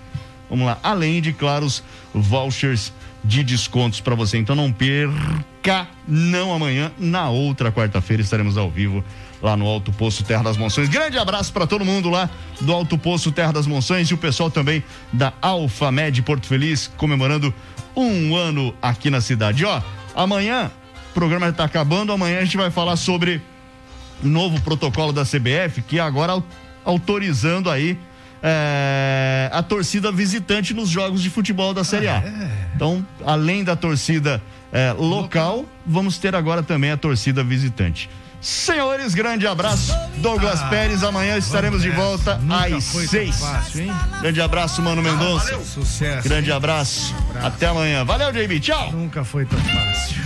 Vamos 0.50 0.66
lá. 0.66 0.78
Além 0.82 1.20
de, 1.22 1.32
claro, 1.32 1.64
os 1.66 1.82
vouchers 2.14 2.92
de 3.24 3.42
descontos 3.42 4.00
para 4.00 4.14
você. 4.14 4.38
Então 4.38 4.54
não 4.54 4.70
perca, 4.70 5.88
não 6.06 6.52
amanhã, 6.54 6.92
na 6.98 7.28
outra 7.28 7.72
quarta-feira 7.72 8.22
estaremos 8.22 8.56
ao 8.56 8.70
vivo 8.70 9.02
lá 9.42 9.56
no 9.56 9.66
Alto 9.66 9.92
Poço 9.92 10.22
Terra 10.24 10.44
das 10.44 10.56
Monções. 10.56 10.88
Grande 10.88 11.18
abraço 11.18 11.52
para 11.52 11.66
todo 11.66 11.84
mundo 11.84 12.08
lá 12.08 12.30
do 12.60 12.72
Alto 12.72 12.96
Poço 12.96 13.32
Terra 13.32 13.52
das 13.52 13.66
Monções 13.66 14.08
e 14.08 14.14
o 14.14 14.18
pessoal 14.18 14.50
também 14.50 14.82
da 15.12 15.32
Alfamed 15.42 16.22
Porto 16.22 16.46
Feliz 16.46 16.90
comemorando 16.96 17.52
um 17.96 18.36
ano 18.36 18.74
aqui 18.80 19.10
na 19.10 19.20
cidade. 19.20 19.64
Ó, 19.64 19.80
amanhã 20.16 20.70
o 21.10 21.14
programa 21.14 21.48
está 21.48 21.64
acabando, 21.64 22.12
amanhã 22.12 22.38
a 22.40 22.44
gente 22.44 22.56
vai 22.56 22.70
falar 22.70 22.96
sobre 22.96 23.40
novo 24.22 24.60
protocolo 24.62 25.12
da 25.12 25.22
CBF 25.24 25.82
que 25.86 26.00
agora 26.00 26.32
au- 26.32 26.44
autorizando 26.84 27.70
aí 27.70 27.98
é, 28.42 29.48
a 29.52 29.62
torcida 29.62 30.10
visitante 30.12 30.72
nos 30.74 30.88
jogos 30.88 31.22
de 31.22 31.30
futebol 31.30 31.72
da 31.74 31.84
Série 31.84 32.08
A. 32.08 32.22
Então, 32.74 33.06
além 33.24 33.64
da 33.64 33.74
torcida 33.76 34.42
é, 34.72 34.92
local, 34.92 35.64
vamos 35.86 36.18
ter 36.18 36.34
agora 36.34 36.62
também 36.62 36.90
a 36.90 36.96
torcida 36.96 37.42
visitante. 37.44 38.08
Senhores, 38.46 39.12
grande 39.12 39.44
abraço. 39.44 39.92
Douglas 40.18 40.62
Pérez, 40.70 41.02
amanhã 41.02 41.36
estaremos 41.36 41.82
de 41.82 41.90
volta 41.90 42.36
Nunca 42.38 42.76
às 42.76 42.84
seis. 42.84 43.40
fácil, 43.40 43.80
hein? 43.82 43.92
Grande 44.20 44.40
abraço, 44.40 44.80
Mano 44.80 45.02
Mendonça. 45.02 45.58
Sucesso. 45.64 46.28
Grande 46.28 46.52
abraço. 46.52 47.12
Até 47.42 47.66
amanhã. 47.66 48.04
Valeu, 48.04 48.30
JB. 48.30 48.60
Tchau. 48.60 48.92
Nunca 48.92 49.24
foi 49.24 49.46
tão 49.46 49.58
fácil. 49.58 50.22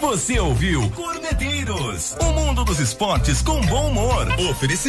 Você 0.00 0.40
ouviu 0.40 0.88
Corneteiros, 0.92 2.16
o 2.18 2.32
mundo 2.32 2.64
dos 2.64 2.80
esportes 2.80 3.42
com 3.42 3.60
bom 3.66 3.90
humor. 3.90 4.26
Oferecimento 4.50 4.88